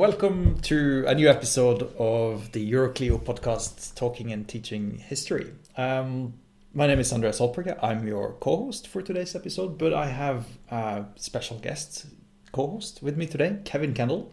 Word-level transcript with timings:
Welcome 0.00 0.58
to 0.62 1.04
a 1.06 1.14
new 1.14 1.28
episode 1.28 1.82
of 1.98 2.52
the 2.52 2.72
Euroclio 2.72 3.22
podcast, 3.22 3.94
Talking 3.96 4.32
and 4.32 4.48
Teaching 4.48 4.96
History. 4.96 5.52
Um, 5.76 6.32
my 6.72 6.86
name 6.86 7.00
is 7.00 7.12
Andreas 7.12 7.38
Holtberget. 7.38 7.78
I'm 7.82 8.08
your 8.08 8.32
co-host 8.40 8.88
for 8.88 9.02
today's 9.02 9.36
episode, 9.36 9.76
but 9.76 9.92
I 9.92 10.06
have 10.06 10.46
a 10.70 11.04
special 11.16 11.58
guest 11.58 12.06
co-host 12.50 13.02
with 13.02 13.18
me 13.18 13.26
today, 13.26 13.58
Kevin 13.66 13.92
Kendall. 13.92 14.32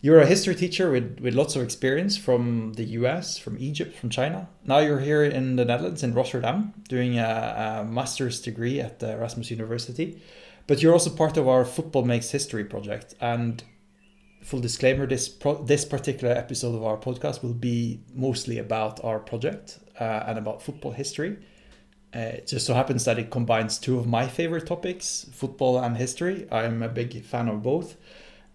You're 0.00 0.20
a 0.20 0.26
history 0.26 0.54
teacher 0.54 0.92
with, 0.92 1.18
with 1.18 1.34
lots 1.34 1.56
of 1.56 1.62
experience 1.62 2.16
from 2.16 2.74
the 2.74 2.84
US, 2.84 3.36
from 3.36 3.58
Egypt, 3.58 3.96
from 3.96 4.10
China. 4.10 4.48
Now 4.64 4.78
you're 4.78 5.00
here 5.00 5.24
in 5.24 5.56
the 5.56 5.64
Netherlands, 5.64 6.04
in 6.04 6.14
Rotterdam, 6.14 6.72
doing 6.88 7.18
a, 7.18 7.80
a 7.80 7.84
master's 7.84 8.40
degree 8.40 8.78
at 8.78 9.02
Erasmus 9.02 9.50
University. 9.50 10.22
But 10.68 10.82
you're 10.84 10.92
also 10.92 11.10
part 11.10 11.36
of 11.36 11.48
our 11.48 11.64
Football 11.64 12.04
Makes 12.04 12.30
History 12.30 12.62
project. 12.62 13.16
And 13.20 13.64
full 14.42 14.60
disclaimer 14.60 15.06
this 15.06 15.28
pro- 15.28 15.62
this 15.62 15.84
particular 15.84 16.34
episode 16.34 16.74
of 16.74 16.84
our 16.84 16.96
podcast 16.96 17.42
will 17.42 17.54
be 17.54 18.00
mostly 18.14 18.58
about 18.58 19.02
our 19.04 19.18
project 19.18 19.78
uh, 20.00 20.24
and 20.26 20.38
about 20.38 20.62
football 20.62 20.92
history. 20.92 21.36
Uh, 22.14 22.38
it 22.38 22.46
just 22.46 22.64
so 22.66 22.72
happens 22.72 23.04
that 23.04 23.18
it 23.18 23.30
combines 23.30 23.78
two 23.78 23.98
of 23.98 24.06
my 24.06 24.26
favorite 24.26 24.66
topics 24.66 25.26
football 25.32 25.78
and 25.78 25.96
history. 25.96 26.46
I'm 26.50 26.82
a 26.82 26.88
big 26.88 27.22
fan 27.24 27.48
of 27.48 27.62
both. 27.62 27.96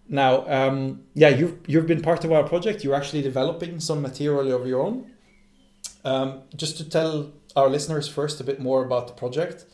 Now 0.08 0.46
um, 0.48 1.02
yeah 1.14 1.28
you've 1.28 1.58
you've 1.66 1.86
been 1.86 2.02
part 2.02 2.24
of 2.24 2.32
our 2.32 2.44
project. 2.44 2.82
You're 2.82 2.96
actually 2.96 3.22
developing 3.22 3.80
some 3.80 4.02
material 4.02 4.52
of 4.52 4.66
your 4.66 4.82
own. 4.82 5.10
Um, 6.04 6.42
just 6.56 6.76
to 6.78 6.88
tell 6.88 7.32
our 7.56 7.68
listeners 7.68 8.08
first 8.08 8.40
a 8.40 8.44
bit 8.44 8.60
more 8.60 8.84
about 8.84 9.06
the 9.06 9.14
project 9.14 9.64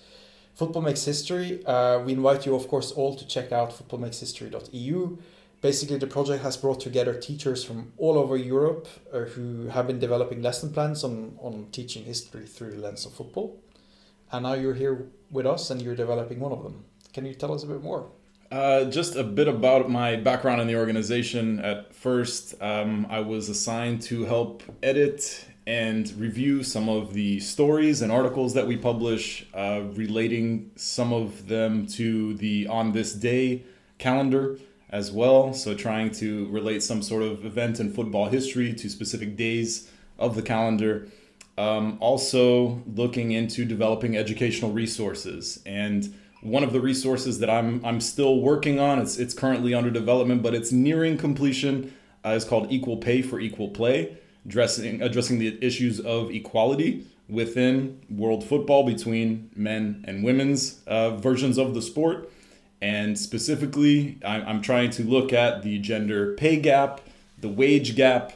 football 0.55 0.83
makes 0.83 1.05
history 1.05 1.65
uh, 1.65 1.99
we 2.01 2.13
invite 2.13 2.45
you 2.45 2.55
of 2.55 2.69
course 2.69 2.93
all 2.93 3.15
to 3.17 3.27
check 3.27 3.51
out 3.51 3.71
footballmakeshistory.eu 3.71 5.19
basically 5.61 5.99
the 5.99 6.07
project 6.07 6.43
has 6.43 6.57
brought 6.57 6.81
together 6.81 7.15
teachers 7.15 7.65
from 7.65 7.93
all 7.99 8.19
over 8.19 8.37
Europe 8.37 8.89
uh, 9.13 9.21
who 9.21 9.69
have 9.69 9.87
been 9.87 9.99
developing 9.99 10.43
lesson 10.43 10.73
plans 10.73 11.05
on, 11.05 11.37
on 11.41 11.67
teaching 11.73 12.05
history 12.05 12.47
through 12.47 12.71
the 12.73 12.79
lens 12.79 13.05
of 13.07 13.13
football. 13.13 13.61
And 14.33 14.45
now 14.45 14.55
you're 14.55 14.75
here 14.75 15.09
with 15.31 15.47
us 15.47 15.71
and 15.71 15.83
you're 15.83 15.97
developing 15.97 16.41
one 16.41 16.53
of 16.53 16.63
them. 16.63 16.85
Can 17.13 17.27
you 17.27 17.35
tell 17.35 17.53
us 17.53 17.63
a 17.65 17.67
bit 17.67 17.83
more? 17.83 18.07
Uh, 18.51 18.85
just 18.85 19.15
a 19.15 19.23
bit 19.23 19.47
about 19.47 19.89
my 19.89 20.17
background 20.17 20.61
in 20.61 20.67
the 20.67 20.77
organization. 20.77 21.61
At 21.61 21.95
first, 21.95 22.61
um, 22.61 23.07
I 23.09 23.21
was 23.21 23.49
assigned 23.49 24.03
to 24.03 24.25
help 24.25 24.63
edit 24.83 25.47
and 25.67 26.13
review 26.15 26.65
some 26.65 26.89
of 26.89 27.13
the 27.13 27.39
stories 27.39 28.03
and 28.03 28.11
articles 28.11 28.55
that 28.55 28.67
we 28.67 28.77
publish, 28.77 29.47
uh, 29.55 29.83
relating 29.93 30.71
some 30.75 31.13
of 31.13 31.47
them 31.47 31.87
to 31.87 32.35
the 32.35 32.67
On 32.67 32.91
This 32.91 33.13
Day 33.13 33.63
calendar 33.99 34.59
as 34.91 35.11
well. 35.11 35.55
So, 35.55 35.75
trying 35.75 36.11
to 36.13 36.49
relate 36.49 36.83
some 36.83 37.03
sort 37.03 37.23
of 37.23 37.45
event 37.45 37.81
in 37.81 37.93
football 37.93 38.29
history 38.29 38.75
to 38.75 38.89
specific 38.89 39.37
days 39.37 39.91
of 40.19 40.35
the 40.35 40.43
calendar. 40.43 41.09
Um, 41.57 41.99
also, 42.01 42.83
looking 42.87 43.33
into 43.33 43.65
developing 43.65 44.17
educational 44.17 44.73
resources. 44.73 45.61
And 45.67 46.15
one 46.43 46.65
of 46.65 46.73
the 46.73 46.81
resources 46.81 47.39
that 47.41 47.51
I'm, 47.51 47.85
I'm 47.85 48.01
still 48.01 48.41
working 48.41 48.81
on, 48.81 48.99
it's, 48.99 49.19
it's 49.19 49.35
currently 49.35 49.75
under 49.75 49.91
development, 49.91 50.43
but 50.43 50.55
it's 50.55 50.73
nearing 50.73 51.19
completion, 51.19 51.95
uh, 52.25 52.31
is 52.31 52.45
called 52.45 52.71
Equal 52.73 52.97
Pay 52.97 53.23
for 53.23 53.41
Equal 53.41 53.69
Play, 53.69 54.17
addressing, 54.47 55.03
addressing 55.03 55.39
the 55.39 55.59
issues 55.65 56.01
of 56.01 56.31
equality 56.31 57.07
within 57.29 58.01
world 58.09 58.45
football 58.45 58.85
between 58.85 59.51
men 59.55 60.05
and 60.09 60.25
women's 60.25 60.83
uh, 60.87 61.17
versions 61.17 61.59
of 61.59 61.75
the 61.75 61.83
sport. 61.83 62.31
And 62.83 63.19
specifically, 63.19 64.19
I'm 64.25 64.63
trying 64.63 64.91
to 64.91 65.03
look 65.05 65.33
at 65.33 65.63
the 65.63 65.79
gender 65.79 66.35
pay 66.35 66.57
gap, 66.57 67.03
the 67.39 67.49
wage 67.49 67.95
gap, 67.95 68.33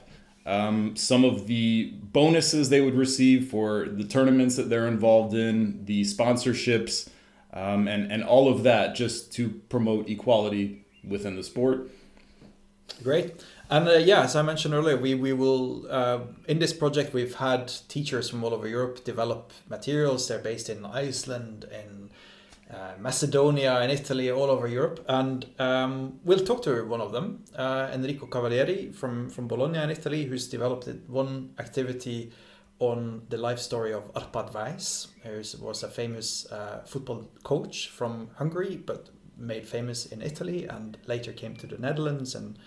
um, 0.47 0.97
some 0.97 1.25
of 1.25 1.47
the 1.47 1.94
bonuses 2.12 2.69
they 2.69 2.83
would 2.83 2.94
receive 2.94 3.49
for 3.49 3.87
the 3.87 4.04
tournaments 4.04 4.56
that 4.56 4.69
they're 4.69 4.87
involved 4.87 5.34
in, 5.34 5.84
the 5.87 6.03
sponsorships, 6.03 7.09
um, 7.54 7.88
and, 7.88 8.12
and 8.12 8.22
all 8.22 8.53
of 8.53 8.62
that 8.65 8.94
just 8.94 9.33
to 9.33 9.49
promote 9.69 10.09
equality 10.10 10.84
within 11.03 11.37
the 11.37 11.43
sport. 11.43 11.88
Great. 13.03 13.43
And 13.71 13.88
uh, 13.88 13.93
yeah, 13.93 14.25
as 14.25 14.37
I 14.37 14.43
mentioned 14.43 14.75
earlier, 14.75 14.97
we, 14.97 15.15
we 15.15 15.33
will, 15.33 15.91
uh, 15.91 16.21
in 16.47 16.59
this 16.59 16.72
project, 16.72 17.15
we've 17.15 17.37
had 17.37 17.72
teachers 17.88 18.28
from 18.28 18.44
all 18.44 18.53
over 18.53 18.69
Europe 18.69 19.04
develop 19.04 19.53
materials. 19.71 20.28
They're 20.28 20.38
based 20.38 20.69
in 20.69 20.84
Iceland, 20.84 21.65
in 21.72 22.10
uh, 22.74 22.94
Macedonia 22.98 23.78
and 23.78 23.92
Italy, 23.92 24.30
all 24.30 24.50
over 24.50 24.66
Europe. 24.66 25.04
And 25.08 25.46
um, 25.58 26.18
we'll 26.24 26.44
talk 26.44 26.62
to 26.64 26.84
one 26.84 27.00
of 27.00 27.12
them, 27.12 27.44
uh, 27.56 27.90
Enrico 27.92 28.26
Cavalieri 28.26 28.90
from, 28.90 29.30
from 29.30 29.46
Bologna 29.46 29.78
in 29.78 29.90
Italy, 29.90 30.24
who's 30.24 30.48
developed 30.48 30.88
one 31.06 31.54
activity 31.58 32.32
on 32.80 33.22
the 33.28 33.38
life 33.38 33.60
story 33.60 33.92
of 33.92 34.12
Arpad 34.14 34.52
Weisz, 34.52 35.08
who 35.22 35.64
was 35.64 35.82
a 35.82 35.88
famous 35.88 36.46
uh, 36.50 36.82
football 36.84 37.30
coach 37.44 37.88
from 37.88 38.30
Hungary, 38.36 38.76
but 38.76 39.10
made 39.36 39.66
famous 39.66 40.06
in 40.06 40.22
Italy 40.22 40.64
and 40.66 40.96
later 41.06 41.32
came 41.32 41.54
to 41.56 41.66
the 41.66 41.78
Netherlands 41.78 42.34
and 42.34 42.58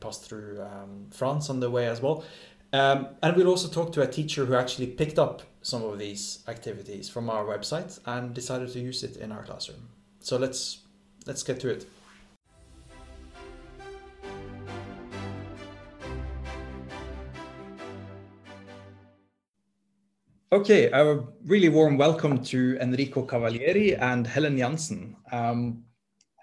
passed 0.00 0.24
through 0.24 0.60
um, 0.60 1.06
France 1.10 1.48
on 1.48 1.60
the 1.60 1.70
way 1.70 1.86
as 1.86 2.00
well. 2.00 2.24
Um, 2.74 3.10
and 3.22 3.36
we'll 3.36 3.46
also 3.46 3.68
talk 3.68 3.92
to 3.92 4.02
a 4.02 4.06
teacher 4.08 4.44
who 4.44 4.56
actually 4.56 4.88
picked 4.88 5.16
up 5.16 5.42
some 5.62 5.84
of 5.84 5.96
these 5.96 6.40
activities 6.48 7.08
from 7.08 7.30
our 7.30 7.44
website 7.44 8.00
and 8.04 8.34
decided 8.34 8.72
to 8.72 8.80
use 8.80 9.04
it 9.04 9.16
in 9.18 9.30
our 9.30 9.44
classroom. 9.44 9.88
So 10.18 10.38
let's 10.38 10.80
let's 11.24 11.44
get 11.44 11.60
to 11.60 11.68
it. 11.68 11.86
Okay, 20.50 20.90
a 20.90 21.20
really 21.46 21.68
warm 21.68 21.96
welcome 21.96 22.42
to 22.42 22.76
Enrico 22.80 23.22
Cavalieri 23.22 23.94
and 23.94 24.26
Helen 24.26 24.58
Janssen. 24.58 25.14
Um, 25.30 25.84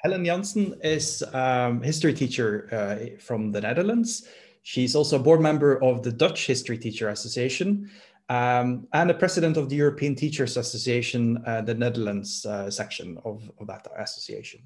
Helen 0.02 0.24
Janssen 0.24 0.80
is 0.82 1.24
a 1.34 1.68
um, 1.68 1.82
history 1.82 2.14
teacher 2.14 2.70
uh, 2.72 3.22
from 3.22 3.52
the 3.52 3.60
Netherlands. 3.60 4.26
She's 4.64 4.96
also 4.96 5.16
a 5.18 5.24
board 5.24 5.42
member 5.42 5.82
of 5.84 6.04
the 6.04 6.12
Dutch 6.12 6.48
History 6.48 6.78
Teacher 6.78 7.10
Association 7.10 7.90
um, 8.30 8.88
and 8.94 9.12
a 9.12 9.14
president 9.14 9.58
of 9.58 9.70
the 9.70 9.76
European 9.76 10.16
Teachers 10.16 10.56
Association, 10.56 11.44
uh, 11.46 11.62
the 11.62 11.74
Netherlands 11.74 12.46
uh, 12.46 12.70
section 12.72 13.18
of, 13.26 13.52
of 13.60 13.68
that 13.68 13.88
association. 13.98 14.62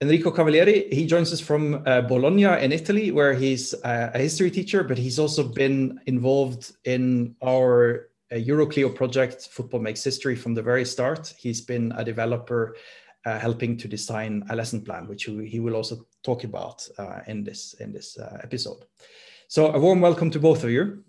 Enrico 0.00 0.30
Cavalieri, 0.30 0.88
he 0.90 1.06
joins 1.06 1.30
us 1.32 1.40
from 1.40 1.82
uh, 1.86 2.00
Bologna 2.00 2.64
in 2.64 2.72
Italy, 2.72 3.10
where 3.10 3.34
he's 3.34 3.74
uh, 3.74 4.10
a 4.14 4.18
history 4.18 4.50
teacher, 4.50 4.82
but 4.82 4.96
he's 4.96 5.18
also 5.18 5.44
been 5.44 6.00
involved 6.06 6.72
in 6.84 7.36
our 7.44 8.08
uh, 8.32 8.36
Euroclio 8.36 8.94
project, 8.94 9.48
Football 9.52 9.80
Makes 9.80 10.02
History, 10.02 10.34
from 10.34 10.54
the 10.54 10.62
very 10.62 10.86
start. 10.86 11.34
He's 11.38 11.60
been 11.60 11.92
a 11.96 12.04
developer 12.04 12.76
uh, 13.26 13.38
helping 13.38 13.76
to 13.76 13.88
design 13.88 14.44
a 14.50 14.56
lesson 14.56 14.82
plan, 14.82 15.06
which 15.06 15.24
he 15.24 15.60
will 15.60 15.76
also 15.76 16.06
talk 16.22 16.44
about 16.44 16.86
uh, 16.98 17.20
in 17.26 17.44
this 17.44 17.74
in 17.80 17.92
this 17.92 18.18
uh, 18.18 18.38
episode. 18.42 18.84
So 19.48 19.72
a 19.72 19.78
warm 19.78 20.00
welcome 20.00 20.30
to 20.30 20.38
both 20.38 20.64
of 20.64 20.70
you. 20.70 21.04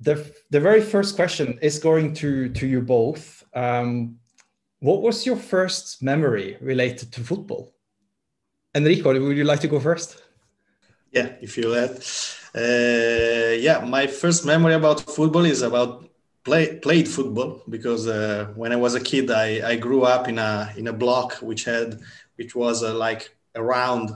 The, 0.00 0.32
the 0.50 0.60
very 0.60 0.80
first 0.80 1.16
question 1.16 1.58
is 1.62 1.78
going 1.78 2.14
to, 2.14 2.48
to 2.48 2.66
you 2.66 2.80
both. 2.80 3.44
Um, 3.54 4.16
what 4.80 5.02
was 5.02 5.24
your 5.24 5.36
first 5.36 6.02
memory 6.02 6.56
related 6.60 7.12
to 7.12 7.20
football? 7.20 7.74
Enrico, 8.74 9.18
would 9.20 9.36
you 9.36 9.44
like 9.44 9.60
to 9.60 9.68
go 9.68 9.80
first? 9.80 10.22
Yeah, 11.12 11.34
if 11.40 11.56
you 11.56 11.68
let. 11.68 11.96
Uh, 12.54 13.54
yeah, 13.60 13.84
my 13.86 14.06
first 14.06 14.44
memory 14.44 14.74
about 14.74 15.00
football 15.00 15.44
is 15.44 15.62
about 15.62 16.08
play, 16.44 16.76
played 16.78 17.08
football 17.08 17.62
because 17.68 18.06
uh, 18.06 18.52
when 18.54 18.72
I 18.72 18.76
was 18.76 18.94
a 18.94 19.00
kid, 19.00 19.30
I, 19.30 19.70
I 19.70 19.76
grew 19.76 20.02
up 20.02 20.28
in 20.28 20.38
a 20.38 20.72
in 20.76 20.86
a 20.88 20.92
block 20.92 21.34
which 21.36 21.64
had 21.64 22.00
which 22.36 22.54
was 22.54 22.82
uh, 22.82 22.94
like 22.94 23.34
a 23.54 23.62
round. 23.62 24.10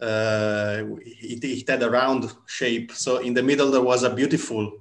Uh, 0.00 0.82
it, 1.00 1.44
it, 1.44 1.68
had 1.68 1.80
a 1.82 1.88
round 1.88 2.32
shape. 2.46 2.90
So 2.90 3.18
in 3.18 3.34
the 3.34 3.42
middle 3.42 3.70
there 3.70 3.82
was 3.82 4.02
a 4.02 4.12
beautiful 4.12 4.72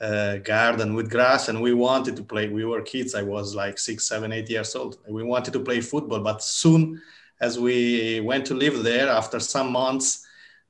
uh, 0.00 0.38
garden 0.38 0.94
with 0.94 1.08
grass, 1.08 1.48
and 1.48 1.62
we 1.62 1.72
wanted 1.72 2.16
to 2.16 2.24
play. 2.24 2.48
We 2.48 2.64
were 2.64 2.82
kids. 2.82 3.14
I 3.14 3.22
was 3.22 3.54
like 3.54 3.78
six, 3.78 4.08
seven, 4.08 4.32
eight 4.32 4.50
years 4.50 4.74
old. 4.74 4.98
We 5.08 5.22
wanted 5.22 5.52
to 5.52 5.60
play 5.60 5.80
football, 5.80 6.20
but 6.20 6.42
soon 6.42 7.00
as 7.40 7.60
we 7.60 8.20
went 8.20 8.46
to 8.46 8.54
live 8.54 8.82
there, 8.82 9.08
after 9.08 9.38
some 9.38 9.70
months, 9.70 10.25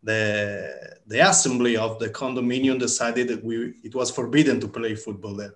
the 0.07 0.97
the 1.07 1.21
assembly 1.31 1.77
of 1.77 1.99
the 1.99 2.09
condominium 2.09 2.79
decided 2.79 3.29
that 3.29 3.45
we 3.45 3.75
it 3.83 3.95
was 3.95 4.11
forbidden 4.11 4.61
to 4.61 4.69
play 4.69 4.95
football 4.95 5.35
there, 5.35 5.55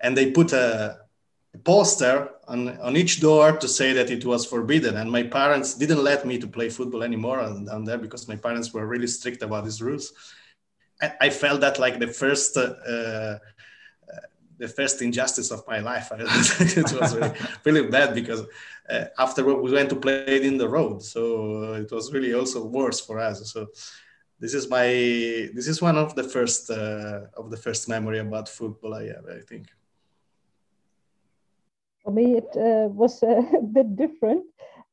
and 0.00 0.16
they 0.16 0.30
put 0.30 0.52
a, 0.52 0.98
a 1.54 1.58
poster 1.58 2.30
on 2.48 2.60
on 2.80 2.96
each 2.96 3.20
door 3.20 3.52
to 3.52 3.68
say 3.68 3.92
that 3.92 4.10
it 4.10 4.24
was 4.24 4.46
forbidden. 4.46 4.96
And 4.96 5.10
my 5.10 5.22
parents 5.22 5.74
didn't 5.74 6.02
let 6.02 6.24
me 6.26 6.38
to 6.38 6.48
play 6.48 6.68
football 6.70 7.02
anymore 7.02 7.38
down 7.70 7.84
there 7.84 7.98
because 7.98 8.26
my 8.26 8.36
parents 8.36 8.72
were 8.74 8.86
really 8.86 9.06
strict 9.06 9.42
about 9.42 9.64
these 9.64 9.82
rules. 9.82 10.12
I, 11.02 11.12
I 11.26 11.30
felt 11.30 11.60
that 11.60 11.78
like 11.78 11.98
the 12.00 12.08
first. 12.08 12.56
Uh, 12.56 13.38
the 14.56 14.68
first 14.68 15.02
injustice 15.02 15.50
of 15.50 15.66
my 15.66 15.80
life. 15.80 16.08
it 16.14 16.92
was 17.00 17.16
really, 17.16 17.32
really, 17.64 17.90
bad 17.90 18.14
because 18.14 18.42
uh, 18.90 19.06
after 19.18 19.44
we 19.44 19.72
went 19.72 19.90
to 19.90 19.96
play 19.96 20.24
it 20.26 20.44
in 20.44 20.58
the 20.58 20.68
road. 20.68 21.02
So 21.02 21.74
it 21.74 21.90
was 21.90 22.12
really 22.12 22.34
also 22.34 22.64
worse 22.64 23.00
for 23.00 23.18
us. 23.18 23.52
So 23.52 23.68
this 24.40 24.54
is 24.54 24.68
my 24.68 24.86
this 25.54 25.68
is 25.68 25.80
one 25.80 25.96
of 25.96 26.14
the 26.14 26.24
first 26.24 26.70
uh, 26.70 27.26
of 27.36 27.50
the 27.50 27.56
first 27.56 27.88
memory 27.88 28.18
about 28.18 28.48
football 28.48 28.94
I 28.94 29.06
have. 29.06 29.26
I 29.28 29.40
think. 29.40 29.68
For 32.02 32.12
me, 32.12 32.36
it 32.36 32.50
uh, 32.56 32.88
was 32.88 33.22
a 33.22 33.62
bit 33.62 33.96
different. 33.96 34.44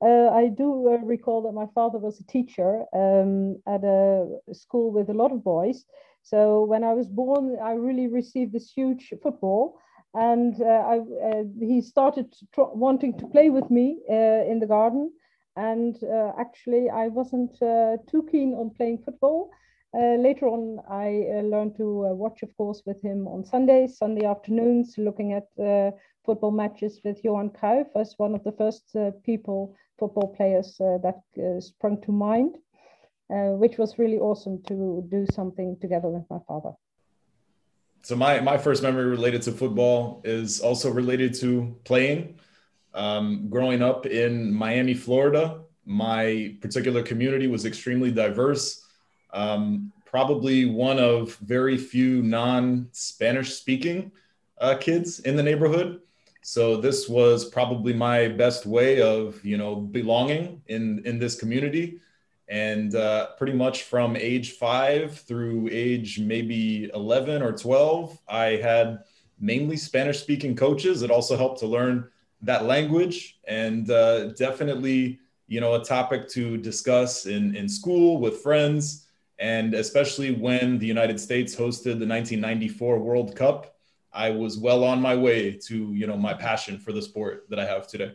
Uh, 0.02 0.30
I 0.30 0.48
do 0.48 0.88
uh, 0.88 0.98
recall 1.06 1.44
that 1.44 1.52
my 1.52 1.68
father 1.76 2.00
was 2.00 2.20
a 2.20 2.24
teacher 2.24 2.86
um, 2.94 3.58
at 3.68 3.84
a 3.84 4.40
school 4.54 4.92
with 4.92 5.10
a 5.10 5.14
lot 5.14 5.32
of 5.32 5.44
boys. 5.44 5.86
So 6.24 6.64
when 6.64 6.84
I 6.84 6.94
was 6.94 7.08
born, 7.08 7.58
I 7.62 7.74
really 7.74 8.08
received 8.08 8.54
this 8.54 8.72
huge 8.72 9.14
football, 9.22 9.80
and 10.13 10.62
uh, 10.62 10.66
I, 10.66 10.98
uh, 11.00 11.44
he 11.60 11.81
started 11.81 12.34
wanting 12.58 13.18
to 13.19 13.28
play 13.28 13.50
with 13.50 13.69
me 13.69 14.00
uh, 14.10 14.44
in 14.52 14.60
the 14.60 14.68
garden. 14.68 15.12
And 15.56 16.02
uh, 16.04 16.31
actually, 16.40 16.90
I 16.90 17.08
wasn't 17.08 17.58
too 17.60 18.28
keen 18.31 18.54
on 18.54 18.72
playing 18.72 19.00
football. 19.04 19.52
later 19.94 20.48
on, 20.48 20.80
I 20.90 21.42
learned 21.44 21.75
to 21.78 22.16
watch, 22.16 22.42
of 22.42 22.56
course, 22.56 22.81
with 22.86 23.02
him 23.02 23.28
on 23.28 23.44
Sundays, 23.44 23.98
Sunday 23.98 24.25
afternoons, 24.25 24.96
looking 24.98 25.34
at 25.34 25.48
football 26.25 26.52
matches 26.52 27.02
with 27.04 27.22
Johan 27.24 27.50
Cruyff 27.50 27.88
as 27.96 28.14
one 28.18 28.34
of 28.34 28.44
the 28.46 28.54
first 28.54 28.96
people 29.25 29.75
football 30.02 30.34
players 30.36 30.81
uh, 30.81 30.98
that 31.04 31.22
uh, 31.38 31.60
sprung 31.62 32.02
to 32.02 32.12
mind, 32.12 32.57
uh, 33.30 33.54
which 33.62 33.78
was 33.78 34.00
really 34.00 34.18
awesome 34.18 34.62
to 34.64 35.06
do 35.10 35.25
something 35.31 35.78
together 35.80 36.10
with 36.10 36.25
my 36.30 36.40
father. 36.48 36.72
So 38.03 38.15
my, 38.15 38.39
my 38.39 38.57
first 38.57 38.81
memory 38.81 39.06
related 39.06 39.42
to 39.44 39.51
football 39.51 40.21
is 40.24 40.59
also 40.59 40.89
related 40.89 41.33
to 41.36 41.75
playing. 41.83 42.39
Um, 42.94 43.48
growing 43.50 43.81
up 43.81 44.06
in 44.06 44.51
Miami, 44.51 44.94
Florida, 44.95 45.62
my 45.86 46.56
particular 46.62 47.03
community 47.03 47.48
was 47.48 47.65
extremely 47.65 48.12
diverse. 48.12 48.86
Um, 49.33 49.92
probably 50.06 50.65
one 50.65 51.00
of 51.00 51.36
very 51.38 51.77
few 51.77 52.21
non-Spanish 52.24 53.53
speaking 53.53 54.12
uh, 54.59 54.75
kids 54.75 55.19
in 55.19 55.36
the 55.36 55.44
neighborhood. 55.44 56.01
So 56.42 56.77
this 56.77 57.07
was 57.07 57.50
probably 57.50 57.94
my 57.94 58.27
best 58.27 58.65
way 58.65 59.01
of, 59.01 59.44
you 59.45 59.57
know, 59.57 59.75
belonging 59.75 60.62
in 60.68 61.04
in 61.06 61.19
this 61.19 61.39
community. 61.39 62.01
And 62.51 62.95
uh, 62.95 63.27
pretty 63.38 63.53
much 63.53 63.83
from 63.83 64.18
age 64.18 64.51
five 64.51 65.18
through 65.18 65.69
age 65.71 66.19
maybe 66.19 66.92
11 66.94 67.42
or 67.42 67.53
12, 67.53 68.19
I 68.27 68.45
had 68.57 69.06
mainly 69.39 69.77
Spanish 69.77 70.19
speaking 70.19 70.53
coaches. 70.53 71.01
It 71.01 71.12
also 71.12 71.38
helped 71.38 71.59
to 71.62 71.65
learn 71.65 72.09
that 72.42 72.65
language 72.65 73.39
and 73.45 73.89
uh, 73.89 74.33
definitely, 74.33 75.19
you 75.48 75.62
know, 75.62 75.75
a 75.75 75.83
topic 75.83 76.27
to 76.31 76.57
discuss 76.57 77.25
in, 77.25 77.56
in 77.56 77.69
school 77.69 78.19
with 78.19 78.42
friends. 78.42 79.07
And 79.39 79.74
especially 79.74 80.33
when 80.33 80.77
the 80.77 80.86
United 80.86 81.21
States 81.21 81.56
hosted 81.56 82.00
the 82.00 82.07
1994 82.07 83.00
World 83.00 83.33
Cup, 83.33 83.75
I 84.12 84.30
was 84.30 84.57
well 84.57 84.83
on 84.83 85.01
my 85.01 85.15
way 85.15 85.54
to 85.68 85.94
you 85.94 86.06
know 86.06 86.18
my 86.18 86.33
passion 86.33 86.77
for 86.77 86.92
the 86.92 87.01
sport 87.01 87.45
that 87.50 87.59
I 87.59 87.65
have 87.65 87.88
today. 87.88 88.12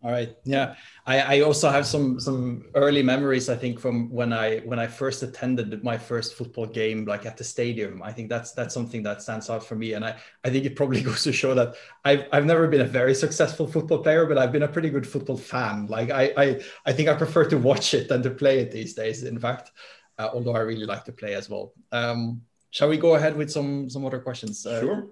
All 0.00 0.12
right. 0.12 0.36
Yeah. 0.44 0.76
I, 1.06 1.38
I 1.38 1.40
also 1.40 1.68
have 1.70 1.84
some 1.84 2.20
some 2.20 2.66
early 2.76 3.02
memories, 3.02 3.48
I 3.48 3.56
think, 3.56 3.80
from 3.80 4.08
when 4.10 4.32
I 4.32 4.58
when 4.58 4.78
I 4.78 4.86
first 4.86 5.24
attended 5.24 5.82
my 5.82 5.98
first 5.98 6.34
football 6.34 6.66
game, 6.66 7.04
like 7.04 7.26
at 7.26 7.36
the 7.36 7.42
stadium. 7.42 8.00
I 8.00 8.12
think 8.12 8.28
that's 8.28 8.52
that's 8.52 8.72
something 8.72 9.02
that 9.02 9.22
stands 9.22 9.50
out 9.50 9.64
for 9.64 9.74
me. 9.74 9.94
And 9.94 10.04
I, 10.04 10.16
I 10.44 10.50
think 10.50 10.64
it 10.64 10.76
probably 10.76 11.02
goes 11.08 11.24
to 11.24 11.32
show 11.32 11.52
that 11.54 11.74
I've 12.04 12.26
I've 12.32 12.46
never 12.46 12.68
been 12.68 12.82
a 12.82 12.84
very 13.00 13.14
successful 13.14 13.66
football 13.66 13.98
player, 13.98 14.24
but 14.26 14.38
I've 14.38 14.52
been 14.52 14.62
a 14.62 14.68
pretty 14.68 14.90
good 14.90 15.06
football 15.06 15.36
fan. 15.36 15.86
Like 15.86 16.10
I 16.10 16.32
I, 16.36 16.60
I 16.86 16.92
think 16.92 17.08
I 17.08 17.14
prefer 17.14 17.44
to 17.46 17.58
watch 17.58 17.92
it 17.92 18.08
than 18.08 18.22
to 18.22 18.30
play 18.30 18.60
it 18.60 18.70
these 18.70 18.94
days, 18.94 19.24
in 19.24 19.38
fact. 19.40 19.72
Uh, 20.16 20.30
although 20.32 20.54
I 20.54 20.60
really 20.60 20.86
like 20.86 21.04
to 21.06 21.12
play 21.12 21.34
as 21.34 21.48
well. 21.50 21.72
Um, 21.92 22.42
Shall 22.70 22.88
we 22.88 22.98
go 22.98 23.14
ahead 23.14 23.36
with 23.36 23.50
some 23.50 23.88
some 23.88 24.04
other 24.04 24.20
questions? 24.20 24.64
Uh, 24.64 24.80
sure, 24.80 25.06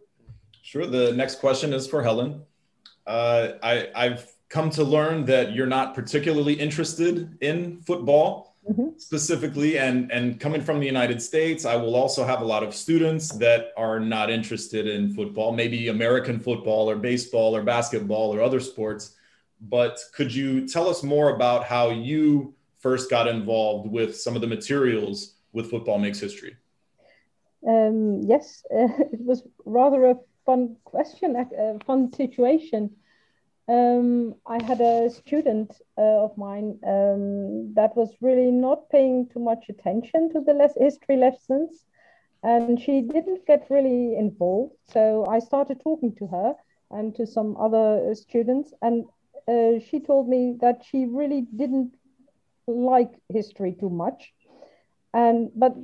sure. 0.62 0.86
The 0.86 1.12
next 1.12 1.40
question 1.40 1.72
is 1.72 1.86
for 1.86 2.02
Helen. 2.02 2.42
Uh, 3.06 3.52
I, 3.62 3.88
I've 3.94 4.35
come 4.48 4.70
to 4.70 4.84
learn 4.84 5.24
that 5.26 5.52
you're 5.52 5.66
not 5.66 5.94
particularly 5.94 6.54
interested 6.54 7.36
in 7.40 7.80
football 7.82 8.54
mm-hmm. 8.68 8.96
specifically, 8.96 9.78
and 9.78 10.10
and 10.12 10.38
coming 10.38 10.60
from 10.60 10.80
the 10.80 10.86
United 10.86 11.20
States, 11.20 11.64
I 11.64 11.76
will 11.76 11.96
also 11.96 12.24
have 12.24 12.40
a 12.40 12.44
lot 12.44 12.62
of 12.62 12.74
students 12.74 13.30
that 13.38 13.72
are 13.76 13.98
not 13.98 14.30
interested 14.30 14.86
in 14.86 15.14
football, 15.14 15.52
maybe 15.52 15.88
American 15.88 16.38
football 16.38 16.88
or 16.88 16.96
baseball 16.96 17.56
or 17.56 17.62
basketball 17.62 18.34
or 18.34 18.40
other 18.40 18.60
sports. 18.60 19.16
But 19.60 19.98
could 20.12 20.34
you 20.34 20.68
tell 20.68 20.88
us 20.88 21.02
more 21.02 21.34
about 21.34 21.64
how 21.64 21.90
you 21.90 22.54
first 22.78 23.10
got 23.10 23.26
involved 23.26 23.90
with 23.90 24.16
some 24.16 24.34
of 24.34 24.42
the 24.42 24.46
materials 24.46 25.34
with 25.52 25.70
Football 25.70 25.98
Makes 25.98 26.20
History? 26.20 26.56
Um, 27.66 28.22
yes, 28.22 28.64
uh, 28.70 28.88
it 29.12 29.20
was 29.20 29.42
rather 29.64 30.04
a 30.06 30.16
fun 30.44 30.76
question, 30.84 31.36
a 31.36 31.84
fun 31.84 32.12
situation. 32.12 32.90
Um, 33.68 34.36
I 34.46 34.62
had 34.62 34.80
a 34.80 35.10
student 35.10 35.72
uh, 35.98 36.24
of 36.24 36.38
mine 36.38 36.78
um, 36.86 37.74
that 37.74 37.96
was 37.96 38.14
really 38.20 38.52
not 38.52 38.88
paying 38.90 39.28
too 39.28 39.40
much 39.40 39.68
attention 39.68 40.30
to 40.32 40.40
the 40.40 40.72
history 40.78 41.16
lessons, 41.16 41.84
and 42.44 42.80
she 42.80 43.00
didn't 43.00 43.44
get 43.46 43.66
really 43.68 44.16
involved. 44.16 44.74
So 44.84 45.26
I 45.28 45.40
started 45.40 45.80
talking 45.80 46.14
to 46.16 46.26
her 46.28 46.54
and 46.92 47.14
to 47.16 47.26
some 47.26 47.56
other 47.56 48.14
students, 48.14 48.72
and 48.82 49.04
uh, 49.48 49.80
she 49.80 49.98
told 49.98 50.28
me 50.28 50.56
that 50.60 50.84
she 50.84 51.06
really 51.06 51.40
didn't 51.56 51.92
like 52.68 53.12
history 53.28 53.76
too 53.78 53.90
much, 53.90 54.32
and 55.12 55.50
but 55.56 55.74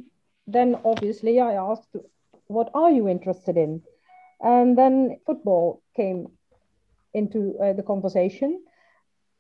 then 0.47 0.79
obviously 0.85 1.41
I 1.41 1.55
asked, 1.55 1.97
What 2.47 2.71
are 2.75 2.91
you 2.91 3.09
interested 3.09 3.57
in? 3.57 3.83
And 4.41 4.79
then 4.79 5.19
football 5.27 5.83
came 5.97 6.29
into 7.15 7.57
uh, 7.63 7.73
the 7.73 7.83
conversation. 7.83 8.63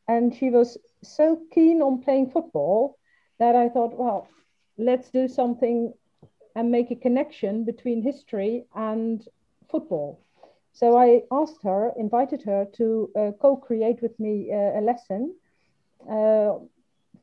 And 0.08 0.34
she 0.34 0.50
was 0.50 0.78
so 1.02 1.40
keen 1.50 1.82
on 1.82 2.00
playing 2.00 2.30
football 2.30 2.98
that 3.38 3.54
I 3.56 3.68
thought, 3.68 3.96
well, 3.98 4.28
let's 4.78 5.10
do 5.10 5.28
something 5.28 5.92
and 6.54 6.70
make 6.70 6.90
a 6.90 6.96
connection 6.96 7.64
between 7.64 8.02
history 8.02 8.66
and 8.74 9.26
football. 9.70 10.20
So 10.72 10.96
I 10.96 11.22
asked 11.30 11.62
her, 11.62 11.92
invited 11.96 12.42
her 12.42 12.64
to 12.74 13.10
uh, 13.16 13.32
co 13.40 13.56
create 13.56 14.02
with 14.02 14.18
me 14.18 14.50
uh, 14.52 14.78
a 14.78 14.82
lesson 14.82 15.34
uh, 16.10 16.58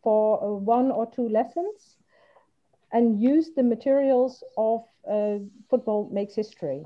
for 0.04 0.44
uh, 0.44 0.54
one 0.54 0.92
or 0.92 1.10
two 1.12 1.28
lessons 1.30 1.98
and 2.92 3.20
use 3.22 3.52
the 3.56 3.64
materials 3.64 4.44
of 4.58 4.84
uh, 5.10 5.38
Football 5.70 6.10
Makes 6.12 6.36
History. 6.36 6.86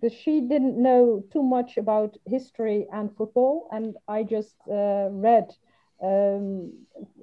Because 0.00 0.16
she 0.18 0.40
didn't 0.40 0.80
know 0.82 1.24
too 1.30 1.42
much 1.42 1.76
about 1.78 2.16
history 2.26 2.86
and 2.92 3.14
football, 3.16 3.68
and 3.72 3.96
I 4.08 4.24
just 4.24 4.56
uh, 4.68 5.08
read 5.10 5.54
um, 6.02 6.72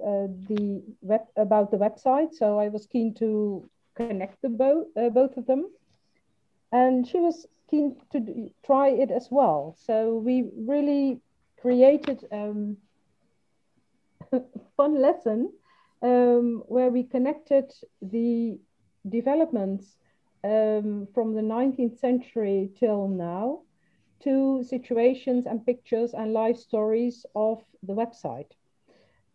uh, 0.02 0.28
the 0.48 0.82
web 1.02 1.22
about 1.36 1.70
the 1.70 1.78
website, 1.78 2.34
so 2.34 2.58
I 2.58 2.68
was 2.68 2.86
keen 2.86 3.14
to 3.16 3.70
connect 3.94 4.34
the 4.42 4.48
both 4.48 4.86
uh, 4.96 5.00
both 5.10 5.36
of 5.36 5.46
them, 5.46 5.70
and 6.72 7.06
she 7.06 7.18
was 7.18 7.46
keen 7.68 7.96
to 8.10 8.50
try 8.64 8.88
it 8.88 9.10
as 9.10 9.28
well. 9.30 9.74
So 9.76 10.16
we 10.18 10.50
really 10.56 11.20
created 11.60 12.26
um, 12.32 12.78
a 14.32 14.40
fun 14.76 15.00
lesson 15.00 15.52
um, 16.02 16.62
where 16.68 16.90
we 16.90 17.02
connected 17.04 17.72
the 18.00 18.58
developments 19.08 19.96
um, 20.44 21.06
from 21.14 21.34
the 21.34 21.42
19th 21.42 21.98
century 21.98 22.70
till 22.74 23.08
now 23.08 23.60
to 24.20 24.62
situations 24.62 25.46
and 25.46 25.64
pictures 25.66 26.14
and 26.14 26.32
life 26.32 26.56
stories 26.56 27.24
of 27.34 27.62
the 27.82 27.94
website. 27.94 28.52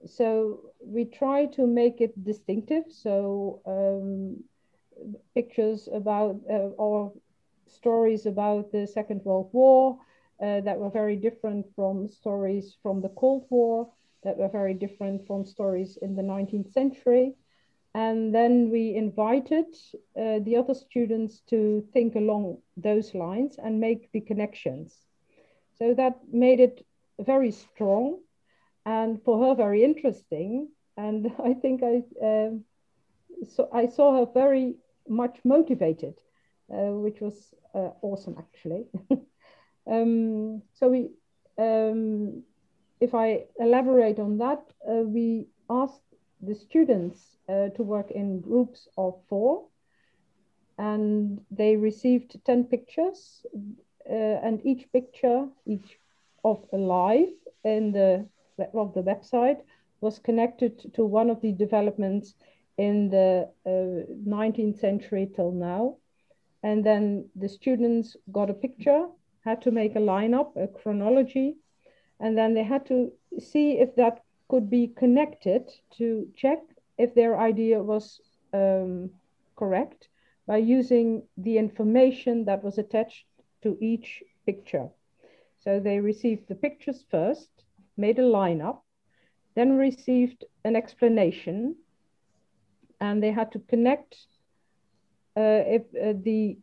So 0.06 0.72
we 0.86 1.06
try 1.06 1.46
to 1.48 1.66
make 1.66 2.02
it 2.02 2.24
distinctive. 2.24 2.86
So 2.92 3.62
um, 3.66 4.44
pictures 5.34 5.88
about 5.94 6.40
uh, 6.50 6.72
or 6.86 7.14
stories 7.68 8.26
about 8.26 8.72
the 8.72 8.86
Second 8.88 9.22
World 9.24 9.50
War 9.54 9.98
uh, 10.42 10.62
that 10.62 10.80
were 10.80 10.90
very 10.90 11.16
different 11.16 11.66
from 11.76 12.08
stories 12.08 12.76
from 12.82 13.02
the 13.02 13.10
Cold 13.10 13.46
War 13.50 13.90
that 14.24 14.38
were 14.38 14.50
very 14.50 14.74
different 14.74 15.26
from 15.28 15.46
stories 15.46 15.98
in 16.02 16.16
the 16.16 16.24
19th 16.24 16.72
century. 16.72 17.34
And 17.96 18.34
then 18.34 18.72
we 18.72 18.96
invited 18.96 19.66
uh, 20.18 20.40
the 20.40 20.58
other 20.58 20.74
students 20.74 21.42
to 21.50 21.88
think 21.94 22.16
along 22.16 22.58
those 22.76 23.14
lines 23.14 23.58
and 23.64 23.80
make 23.80 24.12
the 24.12 24.22
connections. 24.22 24.96
So 25.78 25.94
that 25.94 26.20
made 26.32 26.60
it 26.60 26.86
very 27.20 27.52
strong 27.52 28.20
and 28.86 29.22
for 29.24 29.46
her 29.46 29.56
very 29.56 29.84
interesting. 29.84 30.70
And 30.98 31.32
I 31.44 31.54
think 31.54 31.84
I, 31.84 32.04
uh, 32.24 32.52
so 33.48 33.70
I 33.72 33.88
saw 33.88 34.20
her 34.20 34.32
very 34.34 34.76
much 35.08 35.40
motivated, 35.44 36.16
uh, 36.74 36.94
which 36.94 37.22
was 37.22 37.54
uh, 37.76 37.92
awesome 38.02 38.38
actually. 38.40 38.86
um, 39.88 40.64
so 40.74 40.88
we 40.90 41.10
um, 41.58 42.44
if 43.00 43.14
I 43.14 43.46
elaborate 43.60 44.20
on 44.20 44.38
that, 44.38 44.64
uh, 44.90 45.04
we 45.04 45.48
asked 45.70 46.13
the 46.46 46.56
students 46.56 47.38
uh, 47.50 47.70
to 47.70 47.84
work 47.84 48.12
in 48.12 48.42
groups 48.42 48.88
of 48.98 49.20
four, 49.30 49.66
and 50.78 51.42
they 51.52 51.76
received 51.76 52.40
10 52.46 52.66
pictures, 52.66 53.46
uh, 54.10 54.14
and 54.14 54.66
each 54.66 54.92
picture, 54.92 55.48
each 55.66 55.98
of 56.44 56.66
a 56.74 56.78
life 56.78 57.30
in 57.64 57.92
the 57.92 58.28
of 58.74 58.94
the 58.94 59.02
website 59.02 59.62
was 60.02 60.20
connected 60.20 60.94
to 60.94 61.06
one 61.06 61.30
of 61.30 61.42
the 61.42 61.52
developments 61.54 62.36
in 62.78 63.10
the 63.10 63.50
uh, 63.66 64.06
19th 64.28 64.80
century 64.80 65.30
till 65.36 65.52
now. 65.52 65.98
And 66.62 66.86
then 66.86 67.30
the 67.36 67.50
students 67.50 68.16
got 68.32 68.50
a 68.50 68.54
picture, 68.54 69.08
had 69.44 69.62
to 69.64 69.72
make 69.72 69.96
a 69.96 70.00
lineup, 70.00 70.56
a 70.56 70.68
chronology, 70.68 71.56
and 72.20 72.38
then 72.38 72.54
they 72.54 72.64
had 72.64 72.86
to 72.88 73.12
see 73.40 73.80
if 73.80 73.96
that 73.96 74.24
could 74.54 74.70
be 74.70 74.94
connected 74.96 75.68
to 75.90 76.28
check 76.36 76.60
if 77.00 77.16
their 77.16 77.40
idea 77.40 77.82
was 77.82 78.22
um, 78.54 79.10
correct 79.56 80.10
by 80.46 80.58
using 80.58 81.24
the 81.38 81.58
information 81.58 82.46
that 82.46 82.64
was 82.64 82.78
attached 82.78 83.26
to 83.64 83.76
each 83.82 84.22
picture. 84.46 84.88
So 85.64 85.80
they 85.80 86.00
received 86.00 86.48
the 86.48 86.54
pictures 86.54 87.04
first, 87.10 87.50
made 87.98 88.20
a 88.20 88.30
lineup, 88.40 88.82
then 89.56 89.76
received 89.76 90.46
an 90.64 90.76
explanation, 90.76 91.76
and 93.02 93.24
they 93.24 93.32
had 93.32 93.52
to 93.54 93.60
connect 93.60 94.18
uh, 95.36 95.64
if 95.78 95.82
uh, 95.96 96.14
the 96.24 96.58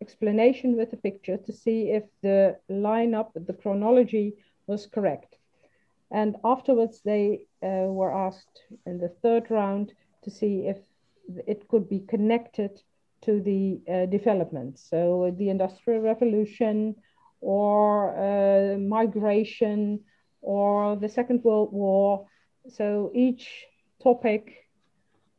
explanation 0.00 0.74
with 0.74 0.90
the 0.90 0.96
picture 0.96 1.36
to 1.36 1.52
see 1.52 1.90
if 1.90 2.04
the 2.22 2.56
lineup, 2.70 3.28
the 3.34 3.52
chronology 3.52 4.32
was 4.66 4.86
correct. 4.86 5.35
And 6.10 6.36
afterwards, 6.44 7.00
they 7.04 7.46
uh, 7.62 7.90
were 7.90 8.12
asked 8.12 8.62
in 8.86 8.98
the 8.98 9.08
third 9.08 9.50
round 9.50 9.92
to 10.22 10.30
see 10.30 10.66
if 10.66 10.78
it 11.46 11.68
could 11.68 11.88
be 11.88 12.00
connected 12.00 12.80
to 13.22 13.40
the 13.40 13.80
uh, 13.90 14.06
developments. 14.06 14.86
So 14.88 15.34
the 15.36 15.48
Industrial 15.50 16.00
Revolution 16.00 16.94
or 17.40 18.14
uh, 18.16 18.78
migration 18.78 20.00
or 20.42 20.96
the 20.96 21.08
Second 21.08 21.42
World 21.42 21.72
War. 21.72 22.26
So 22.68 23.10
each 23.14 23.66
topic, 24.02 24.68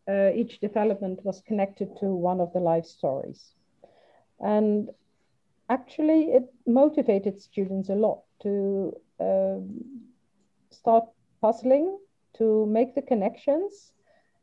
uh, 0.07 0.31
each 0.33 0.59
development 0.59 1.23
was 1.23 1.41
connected 1.47 1.95
to 1.99 2.07
one 2.07 2.41
of 2.41 2.51
the 2.53 2.59
life 2.59 2.85
stories. 2.85 3.53
And 4.39 4.89
actually, 5.69 6.33
it 6.33 6.43
motivated 6.65 7.41
students 7.41 7.89
a 7.89 7.95
lot 7.95 8.23
to 8.43 8.95
um, 9.19 10.06
start 10.71 11.05
puzzling, 11.41 11.97
to 12.37 12.65
make 12.67 12.95
the 12.95 13.01
connections, 13.01 13.91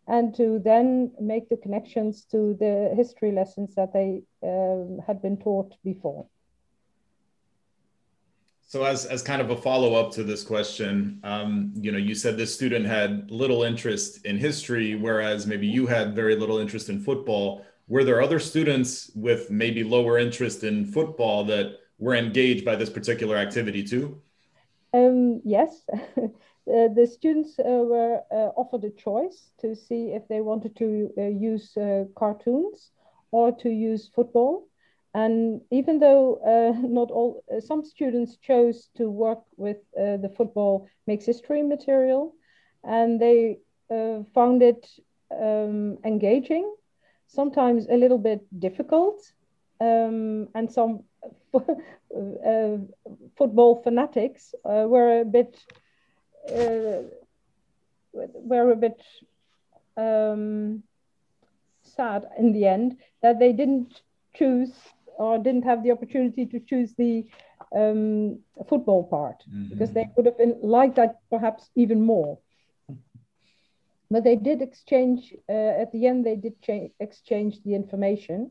and 0.07 0.35
to 0.35 0.61
then 0.63 1.13
make 1.21 1.49
the 1.49 1.57
connections 1.57 2.25
to 2.31 2.57
the 2.59 2.93
history 2.95 3.33
lessons 3.33 3.75
that 3.75 3.93
they 3.93 4.23
um, 4.43 5.01
had 5.07 5.23
been 5.23 5.37
taught 5.37 5.75
before. 5.85 6.27
So, 8.67 8.85
as, 8.85 9.07
as 9.07 9.23
kind 9.23 9.41
of 9.41 9.51
a 9.51 9.57
follow 9.57 9.95
up 9.95 10.11
to 10.13 10.25
this 10.25 10.43
question, 10.43 11.21
um, 11.23 11.73
you 11.77 11.93
know, 11.93 11.99
you 11.99 12.15
said 12.15 12.37
this 12.37 12.53
student 12.53 12.87
had 12.87 13.31
little 13.31 13.63
interest 13.63 14.25
in 14.27 14.37
history, 14.37 14.95
whereas 14.97 15.47
maybe 15.47 15.67
you 15.67 15.87
had 15.87 16.15
very 16.15 16.35
little 16.35 16.59
interest 16.59 16.89
in 16.89 17.01
football. 17.01 17.65
Were 17.87 18.05
there 18.05 18.21
other 18.21 18.41
students 18.41 19.11
with 19.15 19.51
maybe 19.51 19.85
lower 19.85 20.19
interest 20.19 20.65
in 20.65 20.87
football 20.87 21.45
that 21.45 21.79
were 21.99 22.15
engaged 22.15 22.65
by 22.65 22.75
this 22.75 22.91
particular 22.91 23.37
activity 23.37 23.85
too? 23.85 24.21
Um, 24.95 25.41
yes, 25.45 25.85
uh, 26.17 26.29
the 26.67 27.07
students 27.13 27.59
uh, 27.59 27.63
were 27.65 28.23
uh, 28.31 28.51
offered 28.57 28.85
a 28.85 28.91
choice 28.91 29.51
to 29.59 29.75
see 29.75 30.13
if 30.13 30.29
they 30.29 30.41
wanted 30.41 30.77
to 30.77 31.11
uh, 31.19 31.23
use 31.23 31.77
uh, 31.77 32.05
cartoons 32.15 32.93
or 33.33 33.51
to 33.57 33.69
use 33.69 34.09
football. 34.15 34.69
And 35.13 35.63
even 35.73 35.99
though 35.99 36.37
uh, 36.47 36.79
not 36.87 37.11
all, 37.11 37.43
some 37.59 37.85
students 37.85 38.37
chose 38.37 38.89
to 38.97 39.11
work 39.11 39.41
with 39.57 39.79
the 39.95 40.33
football 40.37 40.89
makes 41.09 41.27
history 41.27 41.63
material, 41.63 42.35
and 42.85 43.21
they 43.21 43.59
found 44.35 44.63
it 44.63 44.87
um, 45.31 45.99
engaging, 46.05 46.73
sometimes 47.27 47.87
a 47.89 47.97
little 47.97 48.19
bit 48.19 48.41
difficult, 48.61 49.33
um, 49.81 50.49
and 50.55 50.71
some 50.71 50.91
uh, 50.91 51.14
football 53.37 53.83
fanatics 53.83 54.55
uh, 54.65 54.87
were 54.89 55.21
a 55.21 55.25
bit 55.25 55.59
uh, 56.51 57.03
were 58.13 58.71
a 58.73 58.77
bit 58.77 59.03
um, 59.97 60.83
sad 61.83 62.27
in 62.39 62.53
the 62.53 62.67
end 62.67 62.97
that 63.23 63.39
they 63.39 63.53
didn't 63.53 64.03
choose 64.35 64.73
or 65.17 65.39
didn't 65.39 65.63
have 65.63 65.83
the 65.83 65.93
opportunity 65.93 66.45
to 66.47 66.61
choose 66.61 66.93
the 66.95 67.25
um, 67.75 68.39
football 68.69 69.05
part 69.05 69.43
mm-hmm. 69.49 69.69
because 69.69 69.93
they 69.93 70.09
would 70.17 70.27
have 70.27 70.39
been 70.39 70.57
liked 70.63 70.97
that 70.97 71.21
perhaps 71.31 71.71
even 71.75 72.05
more. 72.05 72.39
But 74.11 74.25
they 74.25 74.37
did 74.37 74.63
exchange 74.63 75.35
uh, 75.49 75.53
at 75.83 75.91
the 75.93 76.07
end. 76.07 76.25
They 76.25 76.37
did 76.37 76.61
cha- 76.63 76.91
exchange 77.01 77.63
the 77.65 77.75
information, 77.75 78.51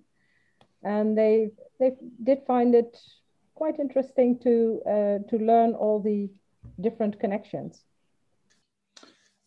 and 0.84 1.18
they 1.18 1.52
they 1.80 1.92
did 2.24 2.40
find 2.46 2.76
it 2.76 2.98
quite 3.56 3.80
interesting 3.80 4.40
to 4.40 4.82
uh, 4.86 5.30
to 5.30 5.38
learn 5.38 5.74
all 5.74 6.00
the 6.00 6.30
different 6.80 7.20
connections. 7.20 7.84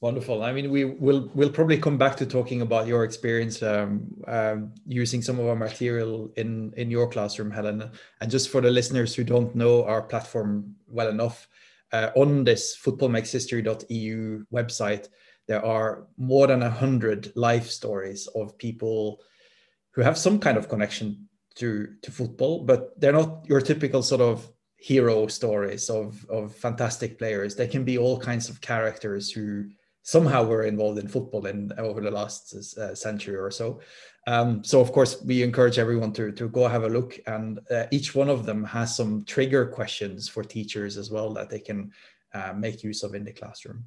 Wonderful. 0.01 0.43
I 0.43 0.53
mean, 0.53 0.71
we 0.71 0.85
will 0.85 1.31
we'll 1.35 1.51
probably 1.51 1.79
come 1.79 1.97
back 1.97 2.17
to 2.17 2.27
talking 2.27 2.61
about 2.61 2.87
your 2.87 3.03
experience 3.05 3.63
um, 3.63 4.07
um, 4.29 4.73
using 4.87 5.23
some 5.23 5.39
of 5.39 5.47
our 5.47 5.57
material 5.57 6.31
in 6.37 6.73
in 6.77 6.91
your 6.91 7.09
classroom, 7.09 7.51
Helen. 7.51 7.91
And 8.21 8.31
just 8.31 8.51
for 8.51 8.61
the 8.61 8.71
listeners 8.71 9.15
who 9.15 9.25
don't 9.25 9.55
know 9.55 9.85
our 9.85 10.03
platform 10.03 10.77
well 10.87 11.09
enough, 11.09 11.49
uh, 11.93 12.11
on 12.15 12.45
this 12.45 12.77
footballmakeshistory.eu 12.77 14.45
website, 14.53 15.09
there 15.49 15.65
are 15.65 16.07
more 16.19 16.47
than 16.47 16.63
a 16.63 16.71
hundred 16.71 17.33
life 17.35 17.71
stories 17.71 18.29
of 18.35 18.59
people 18.59 19.21
who 19.97 20.03
have 20.03 20.19
some 20.19 20.39
kind 20.39 20.59
of 20.59 20.69
connection 20.69 21.29
to 21.57 21.89
to 22.03 22.13
football, 22.13 22.65
but 22.65 23.01
they're 23.01 23.13
not 23.21 23.45
your 23.49 23.63
typical 23.63 24.03
sort 24.03 24.21
of 24.21 24.49
hero 24.77 25.27
stories 25.27 25.89
of 25.91 26.25
of 26.29 26.55
fantastic 26.55 27.19
players. 27.19 27.57
They 27.57 27.67
can 27.67 27.83
be 27.83 27.99
all 27.99 28.21
kinds 28.21 28.49
of 28.49 28.61
characters 28.61 29.33
who 29.33 29.71
somehow 30.03 30.45
were 30.45 30.65
involved 30.65 30.99
in 31.01 31.09
football 31.09 31.47
in 31.47 31.73
over 31.79 32.01
the 32.01 32.11
last 32.11 32.55
uh, 32.55 32.95
century 32.95 33.37
or 33.37 33.51
so. 33.51 33.81
Um, 34.29 34.63
so 34.63 34.81
of 34.81 34.93
course 34.93 35.23
we 35.23 35.43
encourage 35.43 35.79
everyone 35.79 36.13
to 36.13 36.31
to 36.31 36.49
go 36.51 36.69
have 36.69 36.85
a 36.85 36.97
look, 36.99 37.19
and 37.27 37.59
uh, 37.71 37.87
each 37.91 38.15
one 38.15 38.29
of 38.29 38.45
them 38.45 38.65
has 38.65 38.95
some 38.95 39.25
trigger 39.25 39.65
questions 39.67 40.29
for 40.29 40.45
teachers 40.45 40.99
as 40.99 41.11
well 41.11 41.33
that 41.33 41.49
they 41.49 41.61
can 41.61 41.91
uh, 42.35 42.53
make 42.53 42.85
use 42.85 43.03
of 43.03 43.15
in 43.15 43.25
the 43.25 43.33
classroom. 43.33 43.85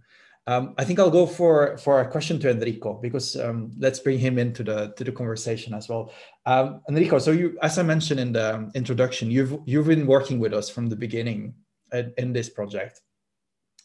Um, 0.48 0.74
I 0.77 0.84
think 0.84 1.00
I'll 1.00 1.12
go 1.12 1.25
for 1.25 1.77
for 1.77 2.01
a 2.01 2.10
question 2.10 2.39
to 2.39 2.50
Enrico 2.50 2.93
because 2.96 3.36
um, 3.36 3.72
let's 3.77 4.00
bring 4.00 4.17
him 4.17 4.39
into 4.39 4.63
the 4.63 4.93
to 4.98 5.03
the 5.03 5.12
conversation 5.12 5.74
as 5.74 5.88
well. 5.88 6.12
Um, 6.46 6.81
Enrico, 6.89 7.19
so 7.19 7.31
you, 7.31 7.58
as 7.62 7.77
I 7.77 7.84
mentioned 7.84 8.19
in 8.19 8.31
the 8.31 8.72
introduction, 8.74 9.29
you've 9.29 9.60
you've 9.65 9.88
been 9.88 10.08
working 10.08 10.39
with 10.39 10.53
us 10.53 10.69
from 10.69 10.89
the 10.89 10.96
beginning 10.96 11.53
in, 11.93 12.13
in 12.17 12.34
this 12.34 12.50
project. 12.50 13.01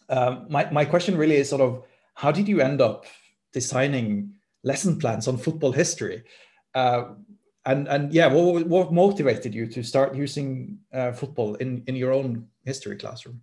Um, 0.09 0.47
my 0.49 0.71
my 0.71 0.85
question 0.85 1.17
really 1.17 1.37
is 1.37 1.51
sort 1.51 1.63
of 1.63 1.85
how 2.15 2.33
did 2.33 2.49
you 2.49 2.61
end 2.61 2.81
up 2.81 3.05
designing 3.53 4.35
lesson 4.63 4.99
plans 4.99 5.29
on 5.29 5.37
football 5.37 5.73
history? 5.73 6.25
Uh, 6.75 7.15
and 7.67 7.89
and 7.89 8.13
yeah, 8.13 8.27
what 8.27 8.67
what 8.67 8.93
motivated 8.93 9.55
you 9.55 9.67
to 9.67 9.83
start 9.83 10.15
using 10.15 10.79
uh, 10.93 11.13
football 11.13 11.55
in 11.57 11.83
in 11.87 11.97
your 11.97 12.13
own 12.13 12.49
history 12.65 12.97
classroom? 12.97 13.43